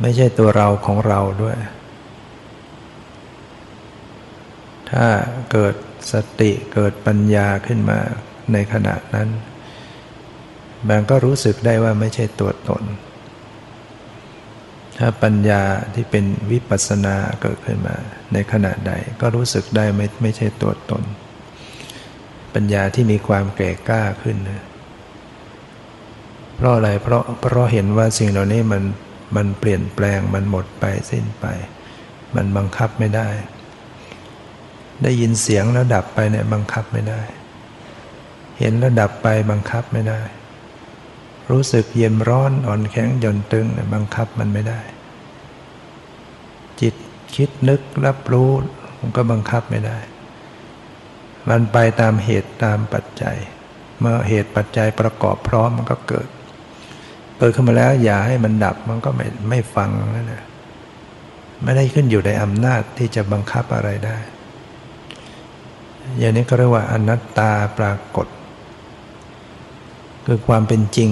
[0.06, 1.58] ไม่ใช่ตัวเราของเราด้วย
[4.92, 5.08] ถ้า
[5.52, 5.76] เกิด
[6.12, 8.00] สติเกิดปัญญาขึ้นมา
[8.54, 9.30] ในขณะนั้น
[10.90, 12.84] มันก็รู้สึกได้ว่าไม่ใช่ตัวตน
[15.00, 15.64] ถ้าปัญญา
[15.94, 17.96] ที่เป็นวิปัสสนาเกิดขึ้นมา
[18.34, 21.04] ในขณะใดก็รู้สึกได้ไม่ไม่ใช่ตัวตน
[22.54, 24.64] ปัญญาที่มีความแก่กล้าขึ้นนะ
[26.56, 28.84] เพราะอะไรเพราะเพราะเห็นว่าสิ่งเหล่านี้มัน
[29.36, 31.46] มันเปลี่ยนแปลงมันหมดไปสิ้นไป
[32.36, 33.28] มันบังคับไม่ได้
[35.04, 37.22] ได้ยินเสียงแล้วดับไปเนี่ยบังคับไม่ได้
[38.60, 40.22] เห็นแล้วดับไปบังคับไม่ได้
[41.52, 44.80] รู้สึกเย็นร้อนอ่อนแข็งหย่อนตึงเนี่ยบังคับมันไม่ได้
[46.82, 46.96] จิต
[47.36, 48.52] คิดนึกรับรู้
[49.00, 49.98] มันก็บังคับไม่ได้
[51.50, 53.38] มันไปตามเหตุตามปัจจัย
[54.00, 56.28] เมื่อเหตุปัจจัยประกอบพร้อมมันก็เกิด
[57.44, 60.44] กิดขึ้นมาแล้ว อย่าให้มันดับมันก็ไม่ไม่ฟังนั่นแหละ
[61.64, 64.18] ไม่ได้ขึ้นอยู่ในอำนาจที่จะบังคับอะไรได้
[66.18, 68.28] อย่างนี้ก็เรียกว่าอนัตตาปรากฏ
[70.26, 71.10] คือความเป็นจริง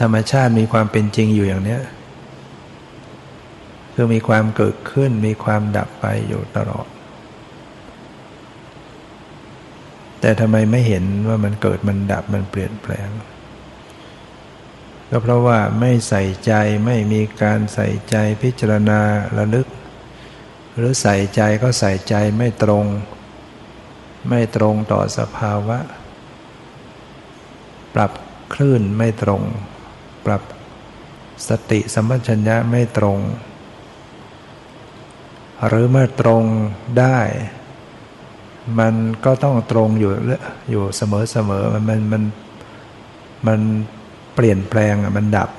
[0.00, 1.78] ธรรมชาติมีความเป็นจริงอยู่อย่างนี้
[3.94, 6.88] คือมีความเกิดขึ้นมีความดับไปอยู่ตลอด
[10.20, 13.08] แต่ทำไมไม่เห็นว่ามันเกิดมันดับมันเปลี่ยนแปลง
[15.12, 16.52] ก็เพราะว่าไม่ใส่ใจ
[16.86, 19.00] ไม่มีการใส่ใจพิจารณา
[19.38, 19.66] ระลึก
[20.76, 22.84] หรือใส่ใจก็ใส่ใจไม่ตรง
[24.28, 25.78] ไม่ตรงต่อสภาวะ
[27.94, 28.12] ปรับ
[28.54, 29.42] คลื่นไม่ตรง
[30.26, 30.42] ปรับ
[31.48, 33.18] สติสัมปชัญญะไม่ตรง
[35.66, 36.42] หรือเมื่อตรง
[36.98, 37.18] ได้
[38.78, 38.94] มัน
[39.24, 40.12] ก็ต้องตรงอยู่
[40.70, 42.22] อยู่เสมอเสมอมันมันมัน
[43.46, 43.60] มัน
[44.34, 45.50] เปลี่ยนแปลงมันดับ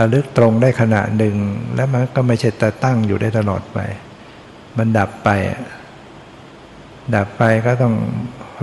[0.00, 1.36] ระลึกตรงได้ขณะหนึ่ง
[1.74, 3.78] แล้วมันก็ไม่ใช่แต่ตั้งอยู่ได้ตลอดไป
[4.78, 5.28] มันดับไป
[7.16, 7.94] ดับไปก็ต้อง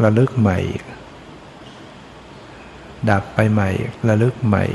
[0.04, 0.60] ระลึกใหม่
[3.12, 3.70] ดับไปใหม่
[4.10, 4.66] ระลึกใหม่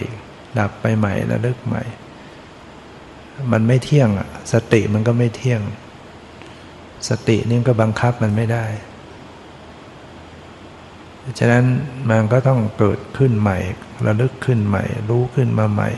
[0.58, 1.82] ดับไปใหม่ระลึกใหม่
[3.52, 4.08] มันไม่เที่ยง
[4.52, 5.60] สติมันก็ไม่เที่ยง
[7.08, 8.64] สตินี่ก็บังคับมันไม่ได้
[11.38, 11.64] ฉะนั้น
[12.10, 13.58] มันก็ต้องเกิดขึ้นใหม่
[14.06, 15.90] ระลึกขึ้นใหม่ รู้ขึ้นมาใหม่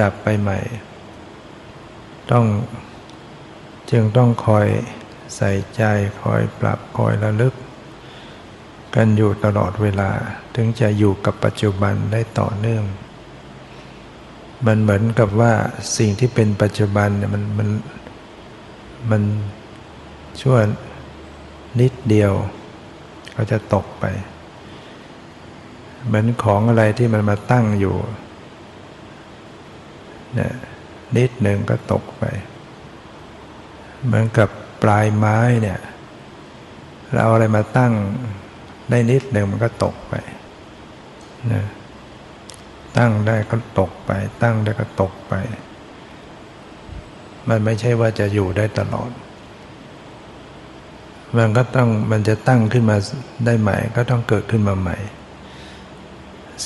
[0.00, 0.58] ดับไปใหม่
[2.30, 2.44] ต้อง
[3.90, 4.66] จึงต้องคอย
[5.36, 5.82] ใส่ใจ
[6.22, 7.54] คอยปรับคอยระลึก
[8.94, 10.10] กันอยู่ตลอดเวลา
[10.54, 12.84] ถึงจะอยู่กับปัจจุบันได้ต่อเนื่อง
[14.66, 15.52] มันเหมือนกับว่า
[15.98, 17.68] สิ่งที่เป็นปัจจุบันเนี่ยมันมัน
[19.10, 19.22] มัน
[20.40, 20.56] ชั่ว
[21.80, 22.32] นิดเดียว
[23.36, 24.04] ก็จะตกไป
[26.06, 27.96] เหมือนของอะไรที่มันมาตั้งอยู่
[30.34, 30.52] เนี่ย
[31.16, 32.24] นิดหนึ่งก็ตกไป
[34.06, 34.48] เหมือนกับ
[34.82, 35.78] ปลายไม้เนี่ย
[37.12, 37.92] เราเอาอะไรมาตั้ง
[38.90, 40.14] ได้นิดหนึ่งมันก็ตกไป
[41.52, 41.64] นะ
[42.98, 44.10] ตั้งได้ก็ตกไป
[44.42, 45.34] ตั้งได้ก็ตกไป
[47.48, 49.10] มันไม่ใช่ว่าจะอยู่ได้ตลอด
[51.38, 52.96] มันก็ต้องมันจะตั้งขึ้นมา
[53.44, 54.96] ได้ใหม่ ก็ต้องเกิดขึ้นมาใหม่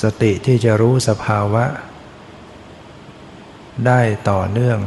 [0.01, 1.65] สติที่จะรู้สภาวะ
[3.87, 4.79] ได้ต่อเนื่อง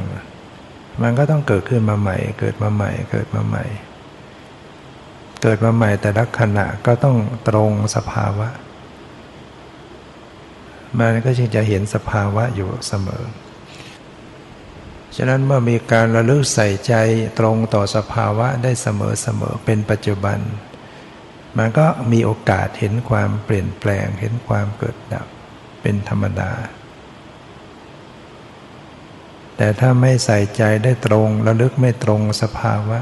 [1.03, 3.65] มันก็ต้องเกิดขึ้นมาใหม่ เกิดมาใหม่ เกิดมาใหม่
[5.43, 7.17] เกิดมาใหม่แต่ละขณะก็ต้อง
[7.49, 8.49] ตรงสภาวะ
[10.99, 13.25] มันก็จึงจะเห็นสภาวะอยู่เสมอ
[15.17, 16.95] ฉะนั้นเมื่อมีการระลึกใส่ใจ
[17.39, 20.39] ตรงต่อสภาวะได้เสมอเสมอเป็นปัจจุบัน
[21.59, 25.27] มันก็มีโอกาสเห็นความเปลี่ยนแปลงเห็นความเกิดดับ
[25.83, 26.53] เป็นธรรมดา
[29.57, 32.99] แต่ถ้าไม่ใส่ใจได้ตรงระลึกไม่ตรงสภาวะ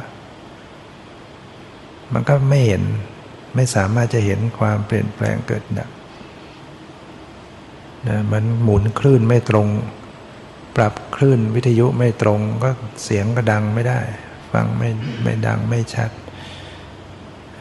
[2.13, 2.83] มันก็ไม่เห็น
[3.55, 5.91] ไม่สามารถจะเห็นความเปลี่ยนแปลงเกิดดับ
[8.09, 9.67] นะมันหมุนคลื่นไม่ตรง
[10.77, 12.71] ปรับคลื่นวิทยุไม่ตรงก็
[13.05, 14.01] เสียงก็ดังไม่ได้
[14.53, 14.91] ฟังไม่
[15.23, 16.11] ไม่ดังไม่ชัด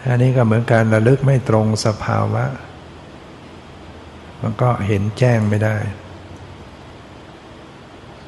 [0.07, 2.45] อันนี้ก็เหมือนการระลึกไม่ตรงสภาวะ
[4.41, 5.75] มันก็เห็นแจ้งไม่ได้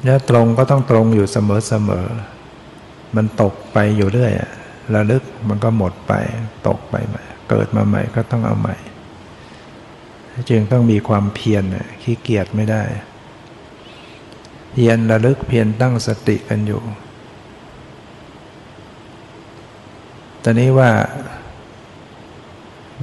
[0.04, 2.06] แล้วตรงก็ต้องตรงอยู่เสมอเสมอ
[3.16, 4.32] มันตกไปอยู่เรื่อย
[4.94, 6.12] ระลึกมันก็หมดไป
[6.68, 8.76] ตกไปใหม่เกิดมาใหม่ก็ต้องเอาใหม่
[10.50, 11.64] จึงต้องมีความเพียร
[12.02, 12.82] ขี้เกียจไม่ได้
[14.72, 16.82] เพียรระลึกเพียรตั้งสติกันอยู่
[20.42, 20.90] ตอนนี้ว่า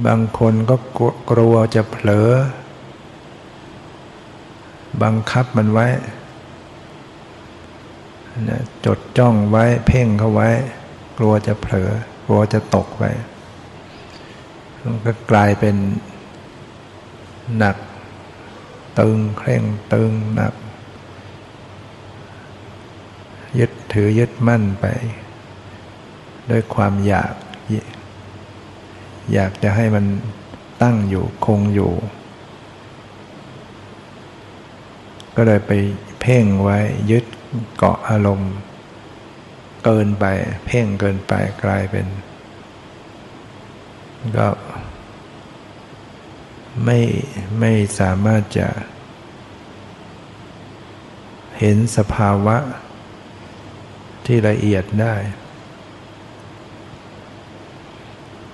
[0.06, 0.76] บางคนก็
[1.30, 2.28] กลัวจะเผลอ
[5.02, 5.86] บังคับมันไว้
[8.86, 10.48] จดจ้องไว้เพ่งเข้าไว้
[11.18, 11.90] กลัวจะเผลอ
[12.26, 13.04] กลัวจะตกไป
[14.82, 15.76] มันก็กลายเป็น
[17.58, 17.76] หนัก
[18.98, 19.62] ตึงเคร่ง
[19.92, 20.54] ตึงหนัก
[23.58, 24.86] ยึดถือยึดมั่นไป
[26.50, 27.32] ด้วยความอยาก
[29.34, 30.04] อยากจะให้มัน
[30.82, 31.92] ตั้งอยู่คงอยู่
[35.36, 35.72] ก็เลยไป
[36.20, 36.78] เพ่งไว้
[37.10, 37.24] ยึด
[37.76, 38.52] เกาะอารมณ์
[39.84, 40.24] เกินไป
[40.66, 41.32] เพ่งเกินไป
[41.64, 42.06] กลายเป็น
[44.36, 44.48] ก็
[46.84, 46.98] ไม่
[47.60, 48.68] ไม่สามารถจะ
[51.58, 52.56] เห็นสภาวะ
[54.30, 55.14] ที่ละเอียดได้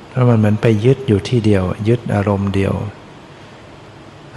[0.09, 2.75] เพราะมันเหมือนไปยึดอยู่ที่เดียว ยึดอารมณ์เดียว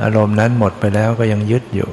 [0.04, 1.90] อารมณ์นั้นหมดไปแล้วก็ยังยึดอยู่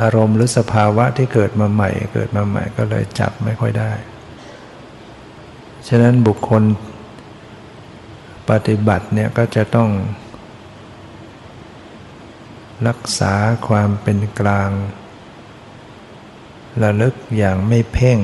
[0.00, 3.92] อารมณ์หรือสภาวะที่เกิดมาใหม่ เกิดมาใหม่ก็เลยจับไม่ค่อยได้
[5.88, 6.62] ฉะนั้นบุคคล
[8.50, 9.90] ปฏิบัติเนี่ยก็จะต้อง
[12.88, 13.34] รักษา
[13.68, 14.70] ความเป็นกลาง
[16.82, 18.18] ระลึกอย่างไม่เพ่ง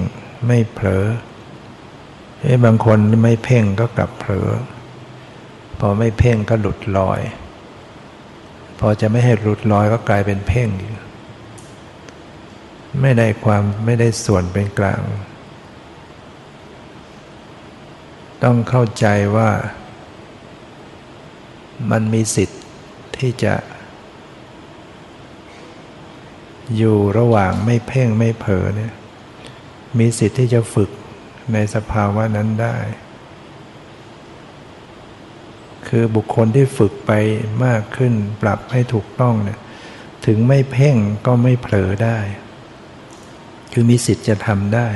[0.46, 1.04] ไม่เผลอ
[2.42, 4.48] เอ้บางคนไม่เพ่งก็กลับเผลอ
[5.78, 7.20] พอไม่เพ่งก็หลุดลอย
[8.80, 10.68] พอจะไม่ให้หลุดลอยก็กลายเป็นเพ่ง
[13.00, 15.00] ไม่ได้ความไม่ได้ส่วนเป็นกลาง
[18.42, 19.50] ต้องเข้าใจว่า
[21.90, 22.62] มันมีสิทธิ์
[23.18, 23.54] ที่จะ
[26.76, 28.92] อยู่ระหว่างไม่เพ่งไม่เผลอเนี่ย
[29.98, 30.90] มีสิทธิ์ที่จะฝึก
[31.52, 32.76] ในสภาวะนั้นได้
[35.88, 37.12] คือบุคคลที่ฝึกไป
[37.64, 38.12] มากขึ้น
[38.42, 39.58] ปรับให้ถูกต้องเนี่ย
[40.26, 40.96] ถึงไม่เพ่ง
[41.26, 42.18] ก็ไม่เผลอได้
[43.72, 44.88] คือมีสิทธิ์จะทำได้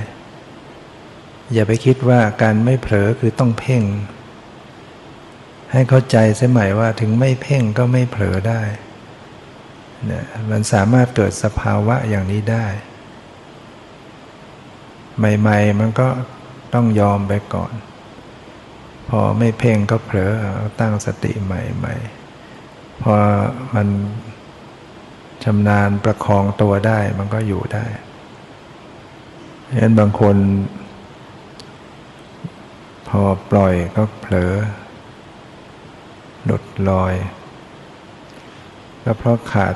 [1.52, 3.82] อย่าไปคิดว่าการไม่เผลอคือต้องเพ่ง
[5.72, 8.62] ให้เข้าใจเสียใหม่ว่าถึงไม่เพ่งก็ไม่เผลอได้
[10.06, 12.66] เนี่ยมันสามารถเกิดสภาวะอย่างนี้ได้
[15.18, 16.08] ใหม่ๆมันก็
[16.74, 17.72] ต้องยอมไปก่อน
[19.08, 20.32] พอไม่เพ่งก็เผลอ
[20.80, 23.14] ตั้งสติใหม่ๆ พอ
[23.74, 23.88] มัน
[25.44, 27.86] ชำนาญประคองตัวได้มันก็อยู่ได้
[29.68, 30.36] ฉะนั้นบางคน
[33.08, 34.52] พอปล่อยก็เผลอ
[36.44, 37.14] หลุดลอย
[39.04, 39.74] ก็เพราะขาด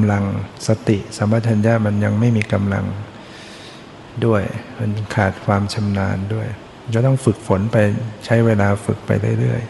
[0.00, 0.24] ำลัง
[0.66, 2.84] สติสัมปชัญญะมันยังไม่มีกำลัง
[4.26, 4.42] ด้วย
[4.78, 6.46] มันขาดความชำนาญด้วย
[6.94, 7.76] จะต้องฝึกฝนไป
[8.24, 9.10] ใช้เวลาฝึกไป
[9.40, 9.62] เรื่อย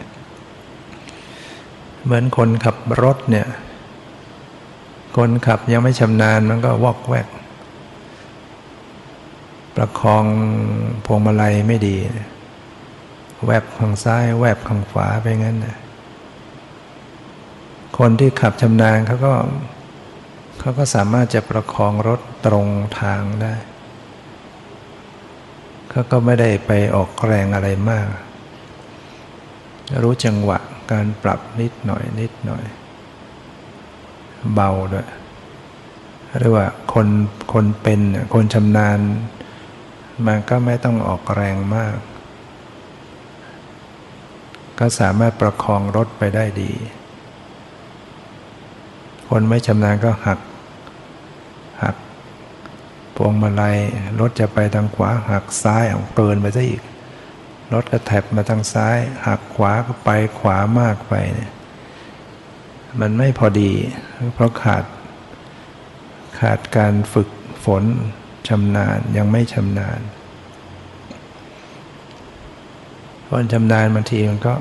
[0.79, 3.47] ๆ เหมือนคนขับรถเนี่ย
[5.17, 7.27] คนขับยังไม่ชำนาญมันก็วอกแวก
[9.75, 10.25] ประคอง
[11.05, 11.95] พวงมาลัยไม่ดี
[13.45, 15.77] แวบข้างซ้าย แวบข้างขวาไปงั้นนะ
[17.97, 19.33] คนที่ขับชำนาญเขาก็
[20.63, 22.67] เขาก็สามารถจะประคองรถตรง
[22.99, 23.53] ทางได้
[25.89, 28.07] เขาก็ไม่ได้ไปออกแรงอะไรมาก
[30.03, 30.59] รู้จังหวะ
[30.91, 32.63] การปรับนิดหน่อยนิดหน่อย
[34.53, 35.09] เบาด้วย
[36.37, 37.07] หรือว่าคน
[37.53, 37.99] คนเป็น
[38.33, 38.99] คนชำนาญ
[40.25, 41.95] มันก็ไม่ต้องออกแรงมาก
[44.79, 46.71] ก็สามารถประคองรถไปได้ดี
[49.29, 50.39] คนไม่ชำนาญก็หักหัก
[53.15, 53.77] พวงมาลัย
[54.19, 56.81] รถจะไปทางขวาหักซ้ายเอาเกินไปซะอีก
[57.73, 60.09] รถก็แถบมาทางซ้าย หักขวาก็ไป
[60.39, 61.51] ขวามากไปเนี่ย
[62.99, 63.71] มันไม่พอดี
[64.33, 64.83] เพราะขาด
[66.39, 67.29] ขาดการฝึก
[67.65, 67.83] ฝน
[68.47, 69.99] ชำนาญยังไม่ชำนาญ
[73.27, 74.53] คนชำนาญบางทีมันก็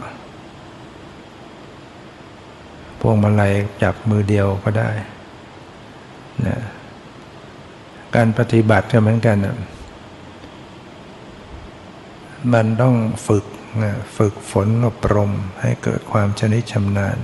[3.01, 4.91] พวงมาลัยจับมือเดียวก็ได้
[6.47, 6.59] นะ
[8.17, 9.57] การปฏิบัติก็เหมือนกันนะ
[12.53, 12.95] มันต้อง
[13.27, 13.45] ฝึก
[13.83, 17.17] นะฝึกฝนอบรมให้เกิดความชนิดชำนาญ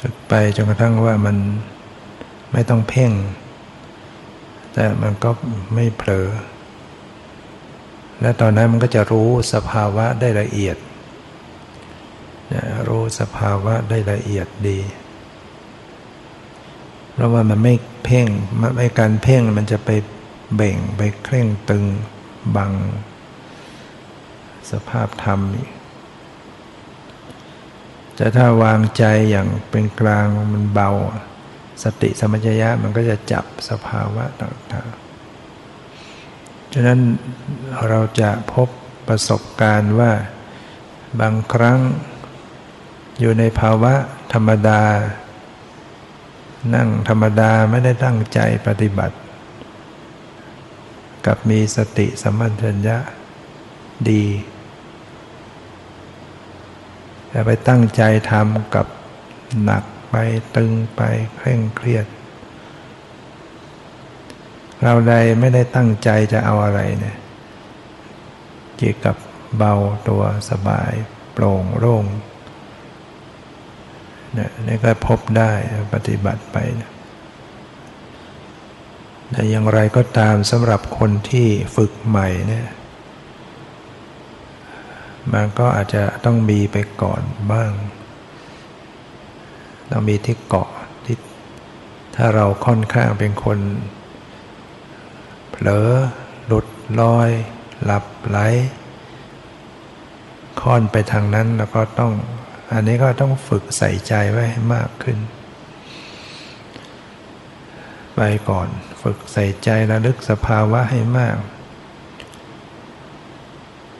[0.00, 1.36] ฝึกไปจนกระทั่งว่ามัน
[2.52, 3.12] ไม่ต้องเพ่ง
[4.72, 5.30] แต่มันก็
[5.74, 6.28] ไม่เผลอ
[8.20, 10.76] และตอนนั้นมันก็จะรู้สภาวะได้ละเอียด
[12.88, 14.78] รู้สภาวะได้ละเอียดดี
[17.16, 18.26] เพราะว่ามันไม่เพ่ง
[18.76, 19.90] ไม่การเพ่งมันจะไป
[20.54, 21.84] เบ่งไปเคร่งตึง
[22.56, 22.72] บัง
[24.70, 25.40] สภาพธรรม
[28.18, 30.90] จะถ้าวางใจอย่างเป็นกลางมันเบา
[31.82, 37.00] สติสมัญญะมันก็จะจับสภาวะต่างๆ ฉะนั้น
[37.88, 38.68] เราจะพบ
[39.08, 40.12] ประสบการณ์ว่า
[41.20, 41.78] บางครั้ง
[43.20, 43.94] อยู่ในภาวะ
[44.32, 44.82] ธรรมดา
[46.74, 49.16] นั่งธรรมดาไม่ได้ตั้งใจปฏิบัติ
[51.26, 52.98] กับมีสติสัมปชัญญะ
[54.10, 54.24] ดี
[57.28, 58.86] แต่ไปตั้งใจทำกับ
[59.64, 60.16] หนักไป
[60.56, 61.00] ตึงไป
[61.36, 62.06] เคร่งเครียด
[64.82, 67.16] เราใดไม่ได้ตั้งใจจะเอาอะไรเนี่ย
[68.80, 69.16] จิตกับ
[69.56, 69.74] เบา
[70.08, 70.92] ตัวสบาย
[71.32, 72.04] โปร่งโล่ง
[74.38, 75.50] นี่ยนี่ก็พบได้
[75.94, 76.90] ปฏิบัติไปนะ
[79.30, 82.66] แต่อย่างไรก็ตามสำหรับคนที่ฝึกใหม่เนี่ย
[85.32, 87.22] มันก็อาจจะต้องมีไปก่อน
[87.52, 87.70] บ้าง
[89.90, 90.70] ต้องมีที่เกาะ
[91.04, 91.16] ที่
[92.16, 93.58] ถ้าเราค่อนข้างเป็นคน
[95.50, 95.90] เผลอ
[96.46, 96.66] หลุด
[97.00, 97.30] ลอย
[97.84, 98.38] หลับไหล
[100.60, 102.12] ค่อนไปทางนั้นแล้วก็ต้อง
[102.72, 105.18] อันนี้ก็ต้องฝึกใส่ใจไว้ให้มากขึ้น
[108.16, 108.68] ไปก่อน
[109.02, 111.38] ฝึกใส่ใจระลึกสภาวะให้มาก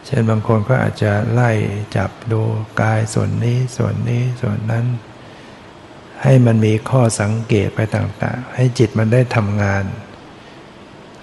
[0.07, 1.51] เช่นบางคนก็อาจจะไล่
[1.97, 2.41] จับดู
[2.83, 4.87] กายส่วนนี้ส่วนนี้ส่วนนั้น
[6.23, 9.85] ให้มันมีข้อสังเกตไปต่างๆ ให้จิตมันได้ทำงาน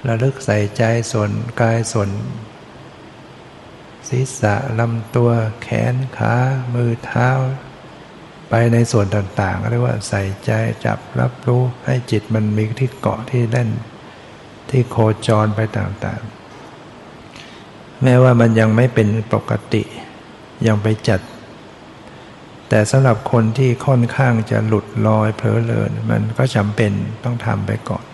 [0.08, 1.30] ระลึกใส่ใจส่วน
[1.62, 2.10] กายส่วน
[4.10, 5.32] ศีรษะลำตัว
[5.62, 6.34] แขนขา
[6.74, 7.30] มือเท้า
[8.50, 10.52] ไปในส่วนต่างๆเรียกว่าใส่ใจ
[10.86, 13.70] จับรับรู้ให้จิตมันมีที่เกาะที่เล่น
[14.70, 14.98] ที่โค
[15.28, 19.84] จรไปต่างๆ แม้ว่ามันยังไม่เป็นปกติ
[20.68, 21.22] ยังไปจัด
[22.70, 26.92] แต่สำหรับคนที่ค่อนข้างจะหลุดลอยเพลอเลินมันก็จำเป็น
[27.24, 28.06] ต้องทำไปก่อน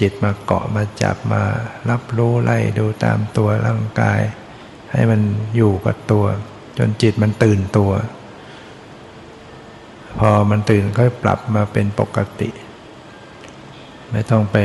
[0.00, 1.42] จิตมาเกาะมาจับมา
[1.90, 4.20] รับรู้ไล่ดูตามตัวร่างกาย
[4.92, 5.20] ให้มัน
[5.56, 6.24] อยู่กับตัว
[6.78, 7.92] จนจิตมันตื่นตัว
[10.18, 12.50] พอมันตื่นก็ปรับมาเป็นปกติ
[14.10, 14.56] ไม่ต้องไป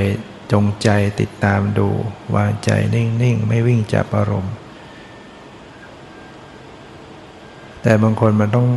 [0.52, 0.90] จงใจ
[1.20, 1.88] ติดตามดู
[2.36, 4.54] วางใจนิ่ง ๆ ไม่วิ่งจับอารมณ์
[7.82, 8.68] แต่บางคนมันต้อง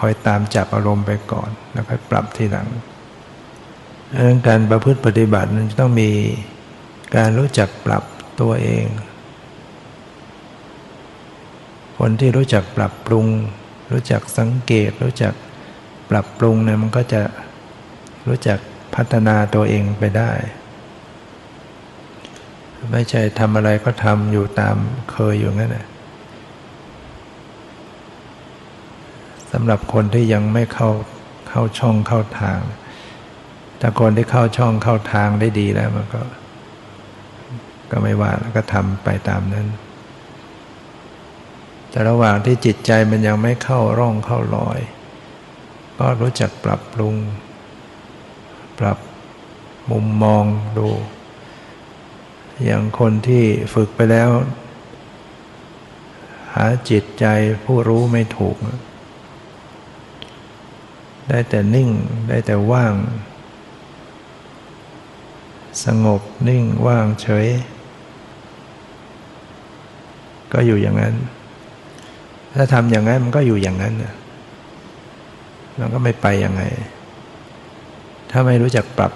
[0.00, 2.68] คอยตามจับอารมณ์ไปก่อน แล้วค่อยปรับทีหลัง
[4.14, 6.10] ดังนั้นการประพฤติปฏิบัติมันต้องมี
[7.16, 8.04] การรู้จักปรับ
[8.40, 8.86] ตัวเอง
[11.98, 13.26] คนที่รู้จักปรับปรุง
[13.92, 15.34] รู้จักสังเกต รู้จัก
[16.10, 17.22] ปรับปรุงเนี่ยมันก็จะ
[18.28, 18.58] รู้จัก
[18.94, 20.30] พัฒนาตัวเองไปได้
[22.92, 24.76] ไม่ใช่ทำอะไรก็ทำอยู่ตาม
[25.10, 25.86] เคยอยู่งั้นแหละ
[29.52, 30.90] สำหรับคนที่ยังไม่เข้า
[31.48, 32.60] เข้าช่องเข้าทาง
[33.84, 36.22] ถ้าคนที่เข้าช่องเข้าทางได้ดีแล้วมันก็
[37.90, 39.66] ก็ไม่ว่าก็ทำไปตามนั้น
[41.90, 44.80] แต่ระหว่างที่จิตใจมันยังไม่เข้าร่องเข้ารอย
[45.98, 47.14] ก็รู้จักปรับปรุง
[48.78, 48.98] ปรับ
[49.90, 50.44] มุมมอง
[50.78, 50.88] ดู
[52.64, 54.30] อย่างคนที่ฝึกไปแล้ว
[56.54, 57.26] หาจิตใจ
[57.64, 58.56] ผู้รู้ไม่ถูก
[61.28, 61.88] ได้แต่นิ่ง
[62.28, 62.94] ได้แต่ว่าง
[65.84, 67.46] สงบนิ่งว่างเฉย
[70.52, 71.14] ก็อยู่อย่างนั้น
[72.56, 73.94] ถ้าทำอย่างนั้นมันก็อยู่อย่างนั้น
[75.78, 76.62] มันก็ไม่ไปยังไง
[78.30, 79.12] ถ้าไม่รู้จักปรับ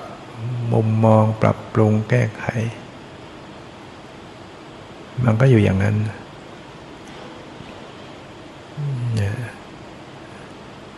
[0.73, 2.45] มุมมองปรับปรุงแก้ไข
[5.25, 5.97] มันก็อยู่อย่างนั้น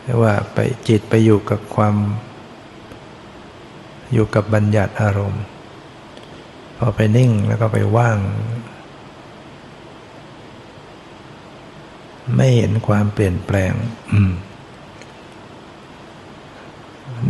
[0.02, 1.94] เรียกว่าไปจิตไปอยู่กับความ
[4.12, 5.44] อยู่กับบัญญัติอารมณ์
[6.78, 8.18] พอไปนิ่งแล้วก็ไปว่าง
[12.36, 13.72] ไม่เห็นความเปลี่ยนแปลง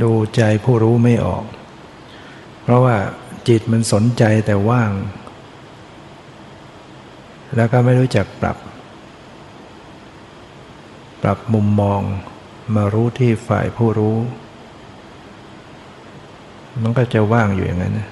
[0.03, 1.45] ดูใจผู้รู้ไม่ออก
[2.63, 2.97] เพราะว่า
[3.49, 4.93] จิตมันสนใจแต่ว่าง
[7.57, 8.57] แล้วก็ไม่รู้จักปรับ
[11.23, 12.01] ปรับมุมมอง
[12.75, 14.17] มารู้ที่ฝ่ายผู้รู้
[16.83, 18.09] มันก็จะว่างอยู่อย่างนั้นนะ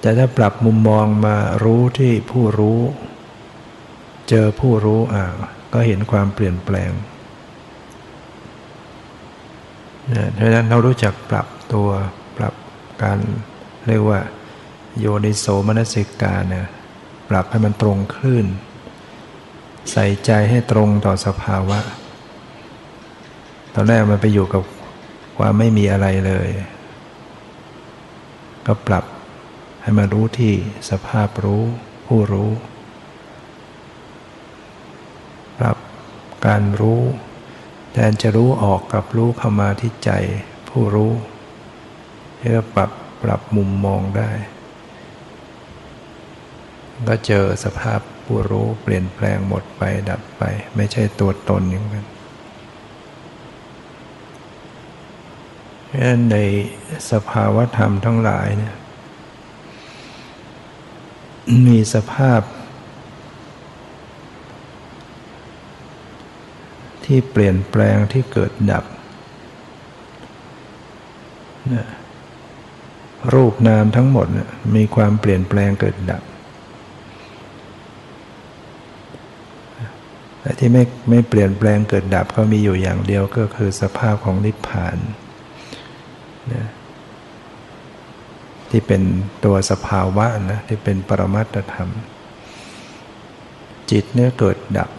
[0.00, 2.80] แต่ถ้าปรับมุมมองมารู้ที่ผู้รู้
[4.28, 5.24] เจอผู้รู้อ่า
[5.72, 6.92] ก็เห็นความเปลี่ยนแปลง
[10.34, 11.88] เพราะนั้นเรารู้จักปรับตัว
[12.36, 12.54] ปรับ
[13.02, 13.18] การ
[13.88, 14.20] เรียกว่า
[14.98, 16.66] โยนิโสมนสิกาเนี่ย
[17.30, 18.46] ปรับให้มันตรงคลื่น
[19.92, 21.80] ใส่ใจให้ตรงต่อสภาวะ
[23.74, 24.62] ตอนแรกมันไปอยู่กับ
[25.38, 26.48] ความไม่มีอะไรเลย
[28.66, 29.04] ก็ปรับ
[29.82, 30.54] ให้มารู้ที่
[30.90, 31.62] สภาพรู้
[32.06, 32.50] ผู้รู้
[35.58, 35.76] ปรับ
[36.46, 37.00] การรู้
[37.92, 40.10] แทนจะรู้ออกกับรู้เข้ามาที่ใจ
[40.68, 41.12] ผู้รู้
[42.38, 42.90] เพื่อปรับ
[43.22, 44.30] ปรับมุมมองได้
[47.08, 50.42] ก็เจอสภาพผู้รู้เปลี่ยนแปลงหมดไปดับไป
[50.76, 52.12] ไม่ใช่ตัวตนอย่างนั้นเพ
[55.78, 55.81] ราะ
[56.30, 56.36] ใน
[57.10, 58.74] สภาวธรรมทั้งหลายเนี่ย
[61.66, 62.40] มีสภาพ
[67.04, 68.84] ที่เปลี่ยนแปลงที่เกิดดับ
[73.34, 74.26] รูปนามทั้งหมด
[74.76, 76.22] มีความเปลี่ยนแปลงเกิดดับ
[80.40, 84.98] แต่ที่ไม่ไม่เปลี่ยนแปลงเกิดดับก็มีอยู่อย่างเดียวก็คือสภาพของนิพพาน
[86.52, 86.66] นะ
[88.70, 89.02] ที่เป็น
[89.44, 91.88] ตัวสภาวะนะที่เป็นปรมัตธรรม
[93.90, 94.90] จิตเนี่ยเกิดดับ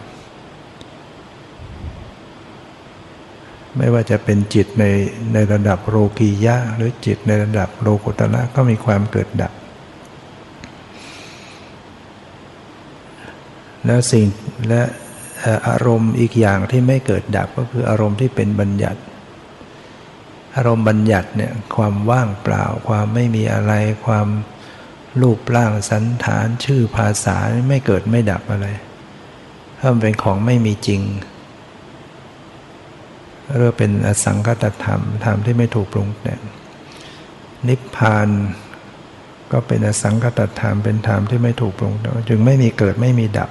[3.76, 4.84] ไม่ว่าจะเป็นจิตใน
[5.32, 9.52] ในระดับโลกียะ หรือจิตในระดับโลกุตละก็มีความเกิดดับ
[13.86, 14.26] แล้วสิ่ง
[14.68, 14.82] และ
[15.68, 19.00] อารมณ์อีกอย่างที่ไม่เกิดดับก็คืออารมณ์ที่เป็นบัญญัติ
[20.56, 23.72] อารมณ์บัญญัติเนี่ยความว่างเปล่า ความไม่มีอะไร
[24.06, 24.28] ความ
[25.20, 27.36] รูปร่างสันฐานชื่อภาษา
[27.68, 28.66] ไม่เกิดไม่ดับอะไร
[29.78, 31.02] ถ้ามันเป็นของไม่มีจริง
[33.58, 36.40] เรียกเป็นอสังคตธรรมธรรมที่ไม่ถูกปรุงแต่ง
[37.68, 38.28] นิพพาน
[39.52, 43.50] ก็เป็นอสังคตธรรมเป็นธรรมที่ไม่ถูกปรุงแต่งจึงไม่มีเกิดไม่มีดับ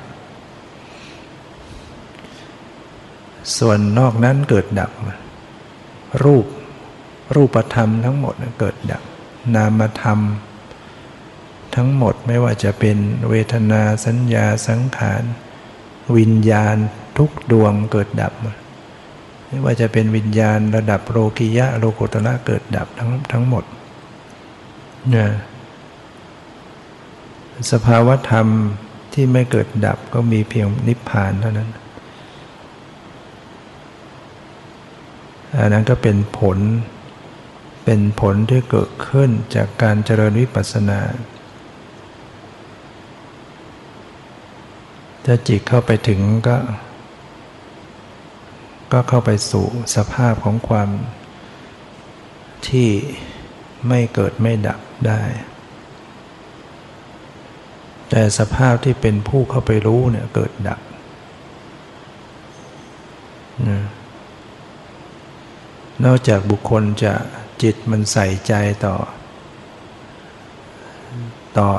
[3.57, 4.91] ส่วนนอกนั้นเกิดดับ
[6.23, 6.45] รูป
[7.35, 9.03] รูปธรรมทั้งหมดเกิดดับ
[9.55, 10.19] นามธรรม
[11.75, 12.97] ทั้งหมดไม่ว่าจะเป็น
[13.29, 15.23] เวทนาสัญญาสังขาร
[16.17, 16.75] วิญญาณ
[17.17, 18.33] ทุกดวงเกิดดับ
[19.47, 23.63] ไม่ว่าจะเป็นวิญญาณระดับโลกิยะโลกุตระเกิดดับทั้งทั้งหมด
[25.09, 25.29] เนี่ย
[27.71, 28.47] สภาวธรรม
[29.13, 31.69] ที่ไม่เกิดดับก็มีเพียงนิพพานเท่านั้น
[35.59, 36.57] อันนั้นก็เป็นผล
[37.83, 41.01] เป็นผลที่เกิดขึ้นจากการเจริญวิปัสสนา
[45.25, 46.57] ถ้าจิตเข้าไปถึงก็
[48.91, 49.65] ก็เข้าไปสู่
[49.95, 50.89] สภาพของความ
[52.67, 52.89] ที่
[53.87, 55.21] ไม่เกิดไม่ดับได้
[58.09, 60.79] แต่สภาพที่เป็นผู้เข้าไปรู้เนี่ยเกิดดับ
[66.05, 67.13] นอกจากบุคคลจะ
[67.61, 68.53] จิตมันใส่ใจ
[68.85, 68.95] ต่อ
[71.57, 71.69] ต่อ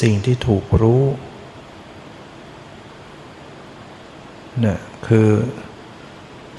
[0.00, 1.04] สิ่งที่ถูกรู้
[4.60, 5.28] เนี่ยคือ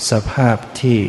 [0.10, 1.00] สภาพที่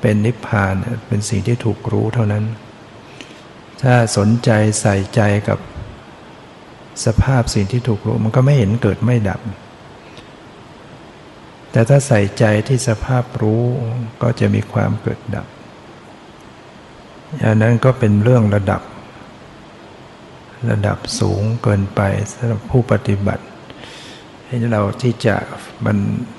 [0.00, 0.74] เป็นนิพพาน
[1.08, 2.44] เป็นสิ่งที่ถูกรู้เท่านั้น
[3.82, 4.50] ถ้าสนใจ
[4.80, 5.58] ใส่ใจกับ
[7.04, 9.40] สภาพสิ่งที่ถูกรู้ มันก็ไม่เห็นเกิดไม่ดับ
[11.72, 13.62] แต่ถ้าใส่ใจที่สภาพรู้
[14.22, 15.46] ก็จะมีความเกิดดับ
[17.46, 18.82] อันนั้นก็เป็นเรื่องระดับ
[20.70, 22.00] ระดับสูงเกินไป
[22.32, 23.44] สำหรับผู้ปฏิบัติ
[24.46, 25.36] ให้เราที่จะ
[25.86, 25.96] มัน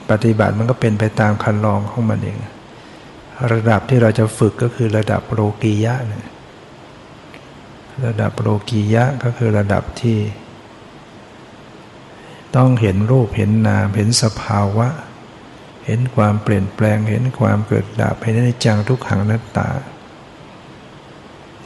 [0.09, 2.37] ปฏิบัติมันก็เป็นไปตามคันลองของมันเอง
[3.53, 6.25] ระดับที่เราจะฝึกก็คือระดับโลกียะเนี่ย
[8.05, 10.17] ระดับโลกียะก็คือระดับที่
[12.55, 14.87] ต้องเห็นรูปเห็นนามเห็นสภาวะ
[15.85, 19.69] เห็นความเปลี่ยนแปลงเห็นความเกิดดับเห็นในจังทุกขังนัตตา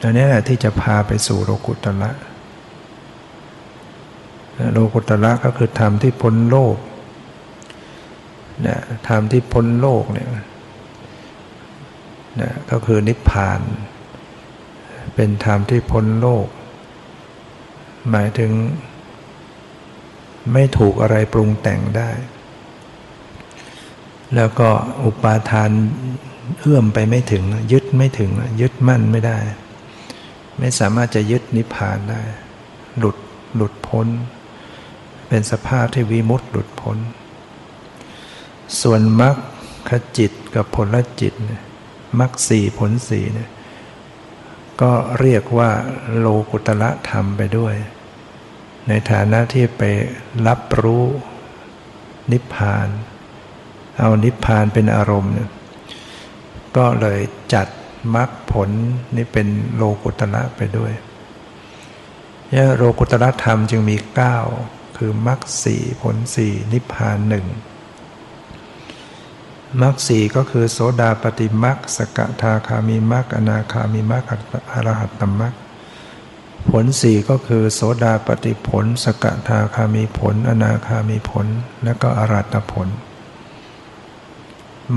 [0.02, 2.10] อันนี้แหละที่จะพาไปสู่โลกุตละ
[4.72, 6.76] โลกุตละก็คือธรรมที่พ้นโลก
[8.62, 10.28] เนี่ยธรรมที่พ้นโลกเนี่ย
[12.40, 13.60] นะก็คือนิพพาน
[15.14, 16.46] เป็นธรรมที่พ้นโลก
[18.10, 18.52] หมายถึง
[20.52, 22.10] ไม่ถูกอะไรปรุงแต่งได้
[24.34, 24.68] แล้วก็
[25.04, 25.70] อุปาทาน
[26.60, 29.38] เอื้อมไปไม่ถึง ยึดไม่ถึง ยึดมั่นไม่ได้
[30.58, 32.22] ไม่สามารถจะยึดนิพพานได้
[32.98, 33.16] หลุด
[33.56, 34.06] หลุดพ้น
[35.28, 36.98] เป็นสภาพที่วิมุตต์หลุดพ้น
[38.82, 39.30] ส่วนมรร
[39.88, 41.32] คจิตกับผลจิต
[42.18, 43.50] มรรคสี่ผลสี่เนี่ย
[44.80, 45.70] ก็เรียกว่า
[46.18, 47.74] โลกุตละธรรมไปด้วย
[48.88, 49.82] ในฐานะที่ไป
[50.46, 51.04] รับรู้
[52.32, 52.88] นิพพาน
[53.98, 55.50] เอานิพพานเป็นอารมณ์เนี่ย
[56.76, 57.20] ก็เลย
[57.54, 57.66] จัด
[58.14, 58.70] มรรคผล
[59.16, 60.92] นี่เป็นโลกุตระไปด้วย
[62.50, 64.36] เนี่ยโลกุตระธรรมจึงมีเก้า
[64.96, 67.46] คือมรรคสี่ผลสี่นิพพานหนึ่ง
[69.82, 74.24] มรรคสี่ก็คือโสดาปฏิมรรคสกทาคามีมรรคอนาคามีมรรค
[74.72, 75.54] อรหัตตมรรค
[76.70, 81.46] ผลสี่ก็คือโสดาปฏิผล สกทาคามีผล อนาคามีผล
[81.84, 82.88] และก็อรัตผล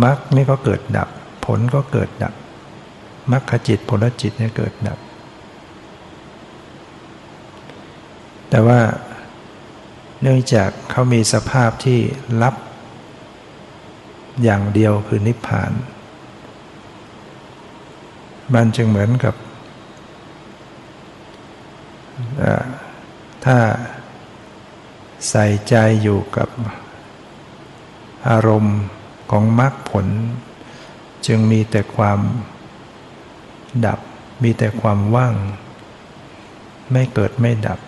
[0.03, 1.09] มรรคนี่ก็เกิดดับ
[1.45, 2.33] ผลก็เกิดดับ
[3.31, 4.99] มรรคจิตผลจิตเนี่ยเกิดดับ
[8.49, 8.79] แต่ว่า
[10.21, 11.99] เนื่องจากเขามีสภาพที่
[12.41, 12.55] รับ
[14.43, 15.71] อย่างเดียวคือนิพพาน
[18.53, 19.35] มันจึงเหมือนกับ
[23.45, 23.57] ถ้า
[25.29, 26.49] ใส่ใจอยู่กับ
[28.29, 28.79] อารมณ์
[29.31, 30.07] ของมรรคผล
[31.27, 32.19] จึงมีแต่ความ
[33.85, 33.99] ดับ
[34.43, 35.35] มีแต่ความว่าง
[36.91, 37.79] ไม่เกิดไม่ดับ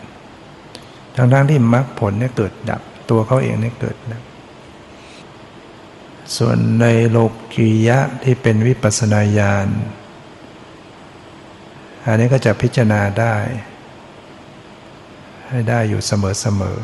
[1.15, 4.23] ทั้งทั้งที่มรรคผลเนี่ยเกิดดับ ตัวเขาเองเนี่ยเกิดดับ
[6.37, 7.17] ส่วนในโล
[7.53, 9.67] กียะที่เป็นวิปัสนาญาณ
[12.05, 13.35] อันนี้ก็จะพิจารณาได้
[15.49, 16.77] ให้ได้อยู่เสมอ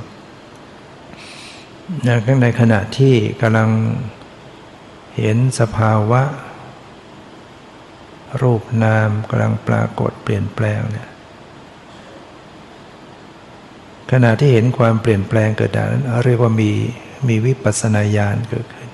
[1.99, 3.69] ๆในขณะที่กำลัง
[5.17, 6.21] เห็นสภาวะ
[8.41, 11.09] รูปนามกำลังปรากฏเปลี่ยนแปลงเนี่ย
[14.11, 16.71] ขณะที่เห็นความเปลี่ยนแปลงเกิดดังนั้นเรียกว่ามี
[17.27, 18.89] มีวิปัสนาญาณเกิดขึ้น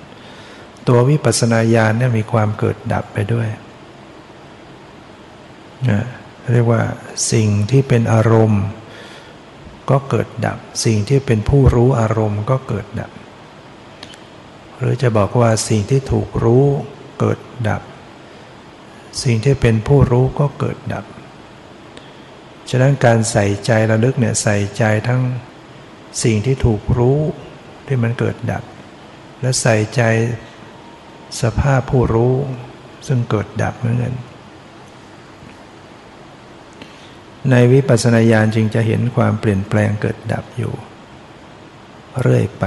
[0.88, 3.48] ตัววิปัสนาญาณเนี่ยมีความเกิดดับไปด้วย
[5.90, 6.04] นะ
[6.52, 6.82] เรียกว่า
[7.32, 8.64] สิ่งที่เป็นอารมณ์
[9.90, 13.10] ก็เกิดดับ สิ่งที่เป็นผู้รู้อารมณ์ก็เกิดดับ
[14.78, 16.64] หรือจะบอกว่าสิ่งที่ถูกรู้
[17.18, 17.82] เกิดดับ
[19.22, 21.04] สิ่งที่เป็นผู้รู้ก็เกิดดับ
[22.70, 25.22] ฉะนั้นการใส่ใจระลึกเนี่ยใส่ใจทั้ง
[26.22, 27.18] สิ่งที่ถูกรู้
[27.86, 28.62] ที่มันเกิดดับ
[29.40, 30.02] และใส่ใจ
[31.42, 32.34] สภาพผู้รู้
[33.06, 34.14] ซึ่งเกิดดับเหมือนกัน
[37.50, 40.72] ในวิปัสสนาญาณจึงจะเห็นความเปลี่ยนแปลงเกิดดับอยู่
[42.20, 42.64] เรื่อยไป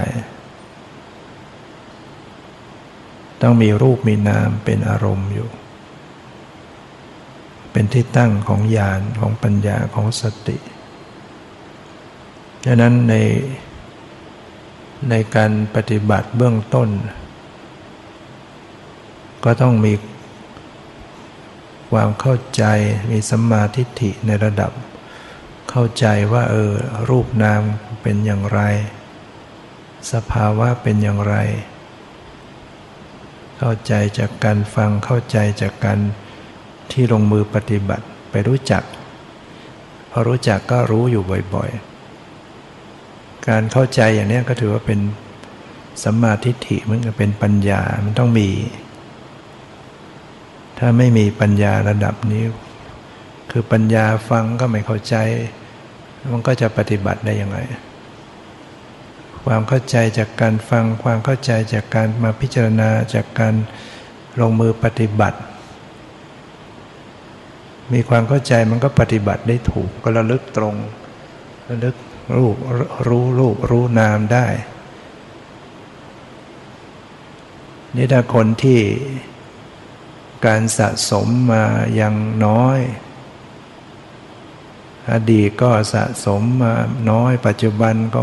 [3.41, 5.49] ต้องมีรูปมีนามเป็นอารมณ์อยู่
[7.71, 10.57] เป็นที่ตั้งของญาณของปัญญาของสติ
[12.65, 13.15] ดังนั้นใน
[15.09, 16.89] ในการปฏิบัติเบื้องต้น
[19.43, 19.93] ก็ต้องมี
[21.91, 22.63] ความเข้าใจ
[23.11, 24.71] มีสัมมาทิฏฐิในระดับ
[25.69, 26.73] เข้าใจว่าเออ
[27.09, 27.61] รูปนาม
[28.01, 28.61] เป็นอย่างไร
[30.11, 31.35] สภาวะเป็นอย่างไร
[33.59, 35.99] เข้าใจจากการฟังเข้าใจจากการ
[36.91, 38.83] ที่ลงมือปฏิบัติไปรู้จัก
[40.11, 44.99] พอรู้จักก็รู้อยู่บ่อยๆ การเข้าใจอย่างนี้ก็ถือว่าเป็น
[46.03, 48.49] สัมมาทิฏฐิมันก็เป็นปัญญามันต้องมี
[50.77, 52.43] ถ้าไม่มีปัญญาระดับนี้
[53.51, 55.15] คือปัญญาฟังก็ไม่เข้าใจ
[56.33, 57.57] มันก็จะปฏิบัติได้ยังไง
[59.45, 63.55] ความเข้าใจจากการฟัง ความเข้าใจจากการมาพิจารณาจากการ
[64.39, 65.39] ลงมือปฏิบัติ
[67.93, 70.75] มีความเข้าใจมันก็ปฏิบัติได้ถูกก็ระลึกตรง
[71.69, 71.95] ระลึก
[72.37, 72.55] รูป
[73.07, 74.47] รู้รูปรู้นามได้
[77.95, 78.81] นี่ถ้าคนที่
[80.45, 81.63] การสะสมมา
[81.99, 82.15] ยัง
[82.45, 82.79] น้อย
[85.11, 86.73] อดีตก็สะสมมา
[87.09, 88.21] น้อยปัจจุบันก็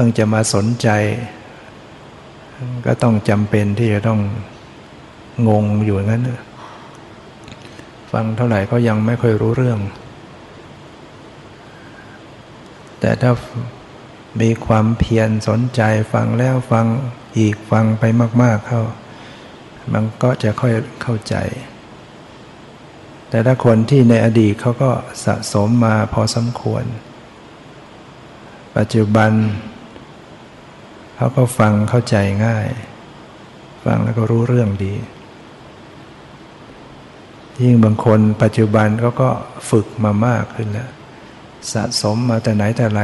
[0.00, 0.88] พิ่งจะมาสนใจ
[2.86, 4.20] ก็ต้องจำเป็นที่จะต้อง
[5.48, 6.22] งงอยู่งั้น
[8.12, 9.78] ฟังเท่าไหร่ก็ยังไม่ค่อยรู้เรื่อง
[13.00, 13.32] แต่ถ้า
[14.40, 15.80] มีความเพียรสนใจ
[16.12, 16.86] ฟังแล้วฟัง
[17.38, 18.04] อีกฟังไป
[18.42, 18.82] มาก ๆเข้า
[19.92, 21.34] มันก็จะค่อยเข้าใจ
[23.28, 24.90] แต่ถ้าคนที่ในอดีตเขาก็
[25.24, 26.84] สะสมมาพอสมควร
[28.76, 29.32] ปัจจุบัน
[31.20, 32.16] เขาก็ฟังเข้าใจ
[32.46, 32.68] ง่าย
[33.84, 34.94] ฟังแล้วก็รู้เรื่องดี
[37.62, 39.30] ยิ่งบางคนปัจจุบันเขาก็
[39.70, 40.90] ฝึกมามากขึ้นแล้ว
[41.72, 43.02] สะสมมาแต่ไหนแต่ไร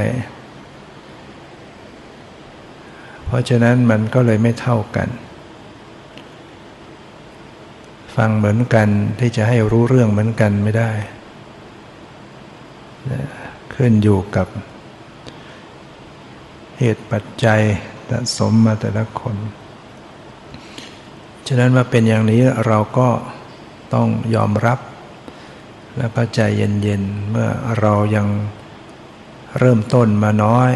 [3.26, 5.08] เพราะฉะนั้นมันก็เลยไม่เท่ากัน
[8.16, 8.88] ฟังเหมือนกัน
[9.20, 10.90] ที่จะให้รู้เรื่องเหมือนกันไม่ได้
[13.74, 14.46] ขึ้นอยู่กับ
[16.78, 17.62] เหตุปัจจัย
[18.10, 19.36] สะสมมาแต่ละคน
[21.46, 23.08] ฉะนั้นมาเป็นอย่างนี้เราก็
[23.94, 24.78] ต้องยอมรับ
[25.98, 27.48] และก็ใจเย็นๆ เมื่อ
[27.80, 28.26] เรายัง
[29.58, 30.72] เริ่มต้นมาน้อย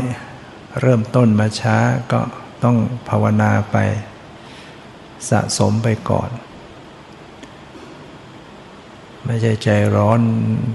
[0.80, 1.78] เริ่มต้นมาช้า
[2.12, 2.20] ก็
[2.64, 2.76] ต้อง
[3.08, 3.76] ภาวนาไป
[5.30, 6.30] สะสมไปก่อน
[9.24, 10.20] ไม่ใช่ใจร้อน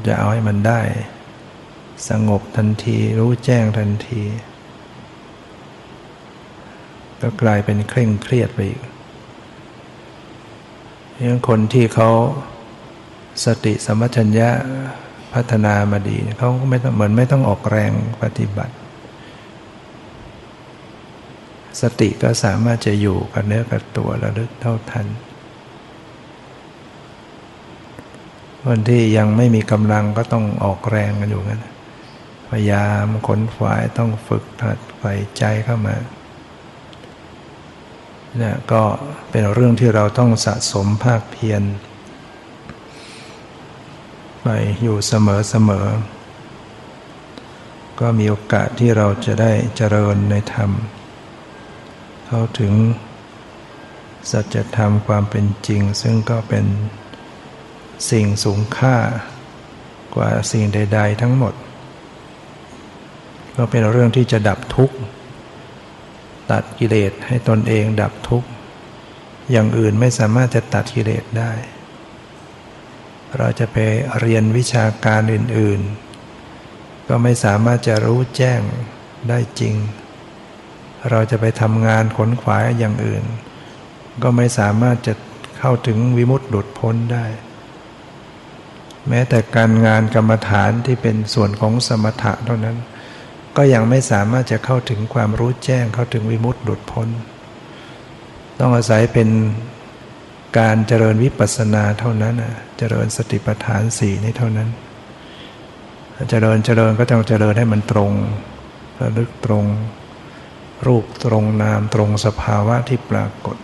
[0.08, 0.82] จะเอาให้มันได้
[2.10, 4.22] สงบทันทีรู้แจ้งทันที
[7.24, 8.82] ก็กลายเป็นเคร่งเครียดไปอีก
[11.26, 12.10] ยังคนที่เขา
[13.46, 14.50] สติสมัชัญญะ
[15.34, 17.92] พัฒนามาดีเขาก็ไม่ต้องเหมือนไม่ต้องออกแรง
[18.24, 18.76] ปฏิบัติ
[21.82, 25.08] สติก็สามารถจะอยู่กับเนื้อกับตัวระลึกเท่าทัน
[28.64, 31.66] คนที่ยังไม่มีกำลังก็ต้องออกแรงกันอยู่งั้น
[32.50, 35.04] พยายามขนฝายต้องฝึกถัดไฟ
[35.38, 35.96] ใจเข้ามา
[38.38, 38.84] เนี่ยก็
[39.32, 41.64] เป็นเรื่องที่เราต้องสะสมภาคเพียร
[44.42, 44.48] ไป
[44.82, 45.88] อยู่เสมอเสมอ
[48.00, 50.72] ก็มีโอกาสที่เราจะได้เจริญในธรรม
[52.28, 52.74] เข้าถึง
[54.32, 56.66] สัจธรรมความเป็นจริง ซึ่งก็เป็น
[58.12, 58.98] สิ่งสูงค่า
[60.16, 61.54] กว่าสิ่งใด ๆ ทั้งหมด
[63.58, 64.96] ก็เป็นเรื่องที่จะดับทุกข์
[66.52, 68.50] ตัดกิเลสให้ตนเองดับทุกข์
[69.52, 71.52] อย่างอื่นไม่สามารถจะตัดกิเลสได้
[73.38, 73.78] เราจะไป
[74.20, 75.82] เรียนวิชาการอื่น
[76.46, 78.62] ๆ ก็ไม่สามารถจะรู้แจ้ง
[79.30, 79.76] ได้จริง
[81.10, 83.24] เราจะไปทำงานขนขวายอย่างอื่น
[84.24, 85.14] ก็ไม่สามารถจะ
[85.60, 87.26] เข้าถึงวิมุตติหลุดพ้นได้
[89.10, 92.78] แม้แต่การงานกรรมฐานที่เป็นส่วนของสมถะเท่านั้น
[93.58, 97.08] ก็ยังไม่สามารถจะเข้าถึงความรู้แจ้งเข้าถึงวิมุตติหลุดพ้น
[98.60, 99.30] ต้องอาศัยเป็น
[100.60, 102.36] การเจริญวิปัสสนาเท่านั้น
[102.78, 104.70] เจริญสติปัฏฐานสี่นี้เท่านั้น
[106.30, 108.12] เจริญเจริญก็ต้องเจริญให้มันตรง
[109.02, 109.66] ระลึกตรง
[110.86, 113.58] รูปตรงนามตรงสภาวะที่ปรากฏ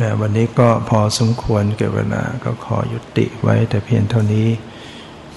[0.00, 4.48] นะวันนี้ก็พอสมควรเก็บเวลาก็ขอยุติไว้แต่เพียงเท่านี้